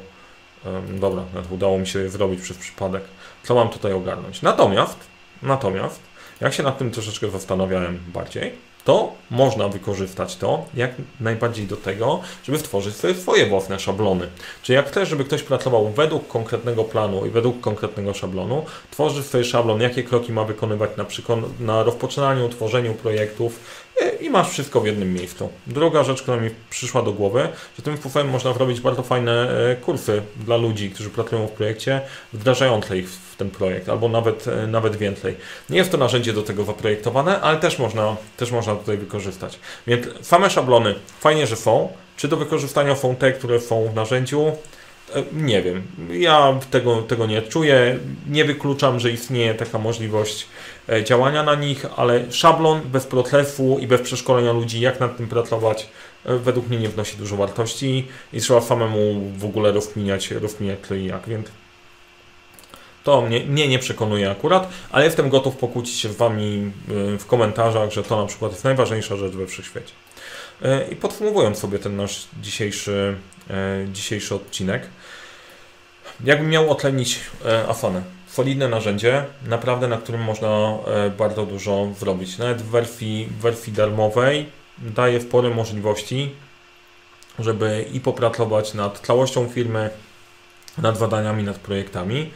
dobra, 0.89 1.23
udało 1.49 1.79
mi 1.79 1.87
się 1.87 2.09
zrobić 2.09 2.41
przez 2.41 2.57
przypadek. 2.57 3.03
Co 3.43 3.55
mam 3.55 3.69
tutaj 3.69 3.93
ogarnąć? 3.93 4.41
Natomiast, 4.41 4.97
natomiast, 5.43 5.99
jak 6.41 6.53
się 6.53 6.63
nad 6.63 6.77
tym 6.77 6.91
troszeczkę 6.91 7.29
zastanawiałem 7.29 7.99
bardziej, 8.07 8.51
to 8.85 9.13
można 9.31 9.67
wykorzystać 9.67 10.35
to 10.35 10.65
jak 10.73 10.91
najbardziej 11.19 11.67
do 11.67 11.75
tego, 11.75 12.21
żeby 12.43 12.59
stworzyć 12.59 12.95
sobie 12.95 13.13
swoje 13.13 13.45
własne 13.45 13.79
szablony. 13.79 14.27
Czyli 14.63 14.75
jak 14.75 14.87
chcesz, 14.87 15.09
żeby 15.09 15.25
ktoś 15.25 15.43
pracował 15.43 15.89
według 15.89 16.27
konkretnego 16.27 16.83
planu 16.83 17.25
i 17.25 17.29
według 17.29 17.61
konkretnego 17.61 18.13
szablonu, 18.13 18.65
tworzysz 18.91 19.25
sobie 19.25 19.43
szablon, 19.43 19.81
jakie 19.81 20.03
kroki 20.03 20.31
ma 20.31 20.43
wykonywać 20.43 20.89
na, 20.97 21.05
na 21.59 21.83
rozpoczynaniu, 21.83 22.49
tworzeniu 22.49 22.93
projektów, 22.93 23.59
i 24.21 24.29
masz 24.29 24.49
wszystko 24.49 24.81
w 24.81 24.85
jednym 24.85 25.13
miejscu. 25.13 25.49
Druga 25.67 26.03
rzecz, 26.03 26.21
która 26.21 26.37
mi 26.37 26.49
przyszła 26.69 27.01
do 27.01 27.13
głowy, 27.13 27.49
że 27.77 27.83
tym 27.83 27.97
sposobem 27.97 28.29
można 28.29 28.53
zrobić 28.53 28.81
bardzo 28.81 29.03
fajne 29.03 29.49
e, 29.71 29.75
kursy 29.75 30.21
dla 30.37 30.57
ludzi, 30.57 30.89
którzy 30.89 31.09
pracują 31.09 31.47
w 31.47 31.51
projekcie, 31.51 32.01
wdrażające 32.33 32.97
ich 32.97 33.09
w 33.09 33.35
ten 33.35 33.49
projekt, 33.49 33.89
albo 33.89 34.09
nawet, 34.09 34.47
e, 34.47 34.67
nawet 34.67 34.95
więcej. 34.95 35.35
Nie 35.69 35.77
jest 35.77 35.91
to 35.91 35.97
narzędzie 35.97 36.33
do 36.33 36.41
tego 36.41 36.63
zaprojektowane, 36.63 37.41
ale 37.41 37.57
też 37.57 37.79
można, 37.79 38.15
też 38.37 38.51
można 38.51 38.75
tutaj 38.75 38.97
wykorzystać. 38.97 39.59
Więc 39.87 40.07
same 40.21 40.49
szablony 40.49 40.95
fajnie, 41.19 41.47
że 41.47 41.55
są. 41.55 41.89
Czy 42.17 42.27
do 42.27 42.37
wykorzystania 42.37 42.95
są 42.95 43.15
te, 43.15 43.31
które 43.31 43.59
są 43.59 43.89
w 43.89 43.95
narzędziu? 43.95 44.51
E, 45.15 45.23
nie 45.33 45.61
wiem. 45.61 45.87
Ja 46.11 46.59
tego, 46.71 47.01
tego 47.01 47.25
nie 47.25 47.41
czuję. 47.41 47.99
Nie 48.29 48.45
wykluczam, 48.45 48.99
że 48.99 49.11
istnieje 49.11 49.53
taka 49.53 49.79
możliwość 49.79 50.47
działania 51.03 51.43
na 51.43 51.55
nich, 51.55 51.85
ale 51.95 52.31
szablon 52.31 52.81
bez 52.81 53.05
procesu 53.05 53.79
i 53.79 53.87
bez 53.87 54.01
przeszkolenia 54.01 54.51
ludzi, 54.51 54.79
jak 54.79 54.99
nad 54.99 55.17
tym 55.17 55.27
pracować, 55.27 55.89
e, 56.25 56.35
według 56.37 56.67
mnie 56.67 56.77
nie 56.77 56.89
wnosi 56.89 57.17
dużo 57.17 57.35
wartości 57.35 58.07
i 58.33 58.41
trzeba 58.41 58.61
samemu 58.61 59.31
w 59.37 59.45
ogóle 59.45 59.71
rozkminiać, 59.71 60.31
rozkminiać 60.31 60.79
to 60.87 60.95
i 60.95 61.05
jak, 61.05 61.29
więc 61.29 61.47
to 63.03 63.21
mnie, 63.21 63.39
mnie 63.39 63.67
nie 63.67 63.79
przekonuje 63.79 64.31
akurat, 64.31 64.69
ale 64.91 65.05
jestem 65.05 65.29
gotów 65.29 65.55
pokłócić 65.55 65.99
się 65.99 66.09
z 66.09 66.15
Wami 66.15 66.71
w 67.19 67.25
komentarzach, 67.27 67.91
że 67.91 68.03
to 68.03 68.21
na 68.21 68.27
przykład 68.27 68.51
jest 68.51 68.63
najważniejsza 68.63 69.15
rzecz 69.15 69.33
we 69.33 69.47
wszechświecie. 69.47 69.93
I 70.91 70.95
podsumowując 70.95 71.57
sobie 71.57 71.79
ten 71.79 71.95
nasz 71.95 72.27
dzisiejszy, 72.41 73.15
dzisiejszy 73.93 74.35
odcinek, 74.35 74.89
Jakbym 76.23 76.49
miał 76.49 76.71
otlenić 76.71 77.19
e, 77.45 77.67
Afonę. 77.67 78.01
Solidne 78.35 78.67
narzędzie, 78.67 79.25
naprawdę 79.47 79.87
na 79.87 79.97
którym 79.97 80.23
można 80.23 80.47
e, 80.47 81.09
bardzo 81.09 81.45
dużo 81.45 81.87
zrobić. 81.99 82.37
Nawet 82.37 82.61
w 82.61 82.69
wersji, 82.69 83.27
w 83.31 83.41
wersji 83.41 83.73
darmowej 83.73 84.45
daje 84.77 85.21
spore 85.21 85.49
możliwości, 85.49 86.31
żeby 87.39 87.85
i 87.93 87.99
popracować 87.99 88.73
nad 88.73 88.99
całością 88.99 89.49
firmy, 89.49 89.89
nad 90.77 90.99
badaniami, 90.99 91.43
nad 91.43 91.57
projektami. 91.57 92.31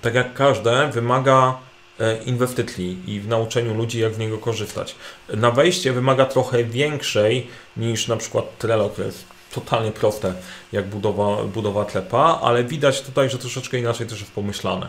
Tak 0.00 0.14
jak 0.14 0.34
każde, 0.34 0.90
wymaga 0.90 1.58
e, 2.00 2.22
inwestycji 2.22 2.98
i 3.06 3.20
w 3.20 3.28
nauczeniu 3.28 3.74
ludzi, 3.74 4.00
jak 4.00 4.14
z 4.14 4.18
niego 4.18 4.38
korzystać. 4.38 4.96
Na 5.28 5.50
wejście 5.50 5.92
wymaga 5.92 6.26
trochę 6.26 6.64
większej 6.64 7.46
niż 7.76 8.08
na 8.08 8.16
przykład 8.16 8.58
Trello, 8.58 8.90
jest 8.98 9.35
totalnie 9.54 9.92
proste, 9.92 10.34
jak 10.72 10.86
budowa, 10.86 11.44
budowa 11.44 11.84
klepa, 11.84 12.40
ale 12.42 12.64
widać 12.64 13.02
tutaj, 13.02 13.30
że 13.30 13.38
troszeczkę 13.38 13.78
inaczej 13.78 14.06
też 14.06 14.20
jest 14.20 14.32
pomyślane. 14.32 14.86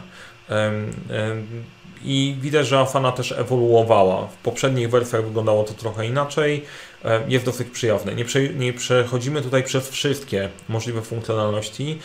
I 2.04 2.36
widać, 2.42 2.68
że 2.68 2.80
Afana 2.80 3.12
też 3.12 3.32
ewoluowała. 3.32 4.28
W 4.28 4.36
poprzednich 4.36 4.90
wersjach 4.90 5.26
wyglądało 5.26 5.64
to 5.64 5.74
trochę 5.74 6.06
inaczej. 6.06 6.66
Jest 7.28 7.46
dosyć 7.46 7.70
przyjazne. 7.70 8.16
Nie, 8.16 8.26
prze, 8.26 8.50
nie 8.50 8.74
przechodzimy 8.74 9.42
tutaj 9.42 9.64
przez 9.64 9.90
wszystkie 9.90 10.50
możliwe 10.70 11.02
funkcjonalności, 11.02 12.00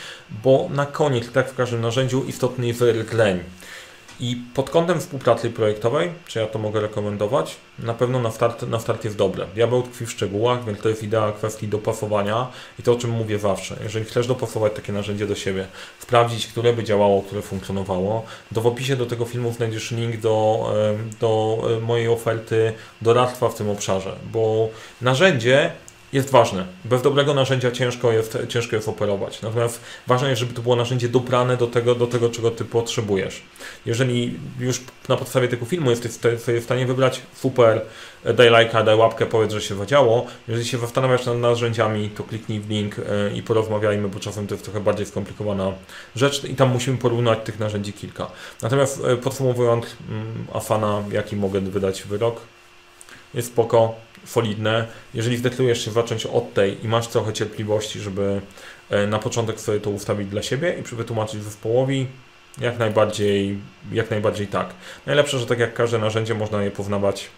bo 0.44 0.68
na 0.70 0.86
koniec, 0.86 1.32
tak 1.32 1.50
w 1.50 1.56
każdym 1.56 1.80
narzędziu, 1.80 2.24
istotny 2.24 2.66
jest 2.66 2.82
rdzeń. 2.82 3.40
I 4.20 4.36
pod 4.54 4.70
kątem 4.70 5.00
współpracy 5.00 5.50
projektowej, 5.50 6.12
czy 6.26 6.38
ja 6.38 6.46
to 6.46 6.58
mogę 6.58 6.80
rekomendować, 6.80 7.56
na 7.78 7.94
pewno 7.94 8.20
na 8.20 8.30
start, 8.30 8.62
na 8.62 8.80
start 8.80 9.04
jest 9.04 9.16
dobre. 9.16 9.46
Diabeł 9.54 9.82
tkwi 9.82 10.06
w 10.06 10.10
szczegółach, 10.10 10.64
więc 10.64 10.80
to 10.80 10.88
jest 10.88 11.02
idea 11.02 11.32
kwestii 11.32 11.68
dopasowania 11.68 12.46
i 12.78 12.82
to 12.82 12.92
o 12.92 12.96
czym 12.96 13.10
mówię 13.10 13.38
zawsze. 13.38 13.76
Jeżeli 13.82 14.04
chcesz 14.04 14.26
dopasować 14.26 14.72
takie 14.72 14.92
narzędzie 14.92 15.26
do 15.26 15.34
siebie, 15.34 15.66
sprawdzić, 15.98 16.46
które 16.46 16.72
by 16.72 16.84
działało, 16.84 17.22
które 17.22 17.42
funkcjonowało, 17.42 18.24
to 18.54 18.60
w 18.60 18.66
opisie 18.66 18.96
do 18.96 19.06
tego 19.06 19.24
filmu 19.24 19.52
znajdziesz 19.52 19.90
link 19.90 20.16
do, 20.16 20.66
do 21.20 21.62
mojej 21.82 22.08
oferty 22.08 22.72
doradztwa 23.02 23.48
w 23.48 23.54
tym 23.54 23.70
obszarze, 23.70 24.16
bo 24.32 24.68
narzędzie 25.00 25.72
jest 26.12 26.30
ważne. 26.30 26.66
Bez 26.84 27.02
dobrego 27.02 27.34
narzędzia 27.34 27.70
ciężko 27.70 28.12
jest, 28.12 28.38
ciężko 28.48 28.76
jest 28.76 28.88
operować. 28.88 29.42
Natomiast 29.42 29.80
ważne 30.06 30.28
jest, 30.28 30.40
żeby 30.40 30.54
to 30.54 30.62
było 30.62 30.76
narzędzie 30.76 31.08
dobrane 31.08 31.56
do 31.56 31.66
tego, 31.66 31.94
do 31.94 32.06
tego, 32.06 32.30
czego 32.30 32.50
ty 32.50 32.64
potrzebujesz. 32.64 33.42
Jeżeli 33.86 34.38
już 34.60 34.80
na 35.08 35.16
podstawie 35.16 35.48
tego 35.48 35.66
filmu 35.66 35.90
jesteś 35.90 36.12
w 36.60 36.64
stanie 36.64 36.86
wybrać 36.86 37.22
super, 37.34 37.82
daj 38.34 38.50
lajka, 38.50 38.82
daj 38.82 38.96
łapkę, 38.96 39.26
powiedz, 39.26 39.52
że 39.52 39.60
się 39.60 39.74
zadziało. 39.74 40.26
Jeżeli 40.48 40.68
się 40.68 40.78
zastanawiasz 40.78 41.26
nad 41.26 41.38
narzędziami, 41.38 42.10
to 42.10 42.24
kliknij 42.24 42.60
w 42.60 42.70
link 42.70 42.96
e, 42.98 43.02
i 43.34 43.42
porozmawiajmy, 43.42 44.08
bo 44.08 44.20
czasem 44.20 44.46
to 44.46 44.54
jest 44.54 44.64
trochę 44.64 44.80
bardziej 44.80 45.06
skomplikowana 45.06 45.72
rzecz 46.16 46.44
i 46.44 46.54
tam 46.54 46.70
musimy 46.70 46.98
porównać 46.98 47.38
tych 47.44 47.58
narzędzi 47.58 47.92
kilka. 47.92 48.30
Natomiast 48.62 49.04
e, 49.04 49.16
podsumowując, 49.16 49.86
mm, 50.08 50.46
Afana, 50.52 51.02
jaki 51.12 51.36
mogę 51.36 51.60
wydać 51.60 52.02
wyrok? 52.02 52.40
Jest 53.34 53.48
spoko, 53.48 53.94
solidne. 54.24 54.86
Jeżeli 55.14 55.36
zdecydujesz 55.36 55.84
się 55.84 55.90
zacząć 55.90 56.26
od 56.26 56.54
tej 56.54 56.84
i 56.84 56.88
masz 56.88 57.08
trochę 57.08 57.32
cierpliwości, 57.32 58.00
żeby 58.00 58.40
e, 58.90 59.06
na 59.06 59.18
początek 59.18 59.60
sobie 59.60 59.80
to 59.80 59.90
ustawić 59.90 60.28
dla 60.28 60.42
siebie 60.42 60.76
i 60.80 60.96
wytłumaczyć 60.96 61.42
zespołowi, 61.42 62.06
jak 62.60 62.78
najbardziej, 62.78 63.58
jak 63.92 64.10
najbardziej 64.10 64.46
tak. 64.46 64.74
Najlepsze, 65.06 65.38
że 65.38 65.46
tak 65.46 65.58
jak 65.58 65.74
każde 65.74 65.98
narzędzie, 65.98 66.34
można 66.34 66.64
je 66.64 66.70
poznawać 66.70 67.30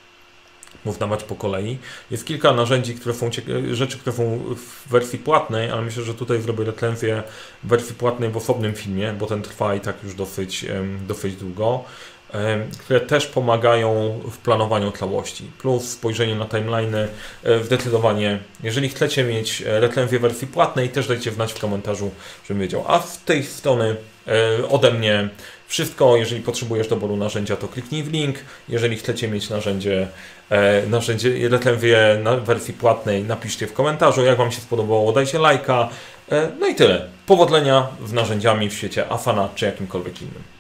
poznawać 0.85 1.25
po 1.25 1.35
kolei. 1.35 1.79
Jest 2.11 2.27
kilka 2.27 2.53
narzędzi, 2.53 2.95
które 2.95 3.15
są 3.15 3.31
rzeczy, 3.73 3.99
które 3.99 4.17
są 4.17 4.41
w 4.57 4.91
wersji 4.91 5.19
płatnej, 5.19 5.71
ale 5.71 5.83
myślę, 5.83 6.03
że 6.03 6.15
tutaj 6.15 6.43
zrobię 6.43 6.65
recenzję 6.65 7.23
wersji 7.63 7.95
płatnej 7.95 8.31
w 8.31 8.37
osobnym 8.37 8.75
filmie, 8.75 9.15
bo 9.19 9.27
ten 9.27 9.43
trwa 9.43 9.75
i 9.75 9.81
tak 9.81 9.97
już 10.05 10.15
dosyć, 10.15 10.67
dosyć 11.07 11.37
długo 11.37 11.85
które 12.79 13.01
też 13.01 13.27
pomagają 13.27 14.21
w 14.31 14.39
planowaniu 14.39 14.93
całości. 14.93 15.45
Plus 15.59 15.89
spojrzenie 15.89 16.35
na 16.35 16.45
timeliny, 16.45 17.09
e, 17.45 17.65
zdecydowanie, 17.65 18.39
jeżeli 18.63 18.89
chcecie 18.89 19.25
mieć 19.25 19.63
e, 19.63 19.81
recenzję 19.81 20.19
wersji 20.19 20.47
płatnej, 20.47 20.89
też 20.89 21.09
dajcie 21.09 21.33
znać 21.33 21.53
w 21.53 21.59
komentarzu, 21.59 22.11
żebym 22.49 22.61
wiedział. 22.61 22.85
A 22.89 23.01
z 23.01 23.19
tej 23.25 23.43
strony 23.43 23.97
e, 24.27 24.69
ode 24.69 24.91
mnie 24.91 25.29
wszystko. 25.67 26.17
Jeżeli 26.17 26.41
potrzebujesz 26.41 26.89
doboru 26.89 27.17
narzędzia, 27.17 27.57
to 27.57 27.69
kliknij 27.69 28.03
w 28.03 28.13
link. 28.13 28.37
Jeżeli 28.69 28.97
chcecie 28.97 29.29
mieć 29.29 29.51
narzędzie, 29.51 30.09
narzędzie 30.89 31.49
recenzję 31.49 32.21
na 32.23 32.37
wersji 32.37 32.75
płatnej, 32.75 33.25
napiszcie 33.25 33.67
w 33.67 33.73
komentarzu, 33.73 34.25
jak 34.25 34.39
Wam 34.39 34.53
się 34.53 34.61
spodobało, 34.61 35.13
dajcie 35.13 35.39
lajka. 35.39 35.89
No 36.61 36.67
i 36.67 36.75
tyle. 36.75 37.09
Powodzenia 37.27 37.89
z 38.07 38.13
narzędziami 38.13 38.71
w 38.71 38.75
świecie 38.75 39.13
Afana 39.13 39.49
czy 39.55 39.65
jakimkolwiek 39.67 40.23
innym. 40.23 40.54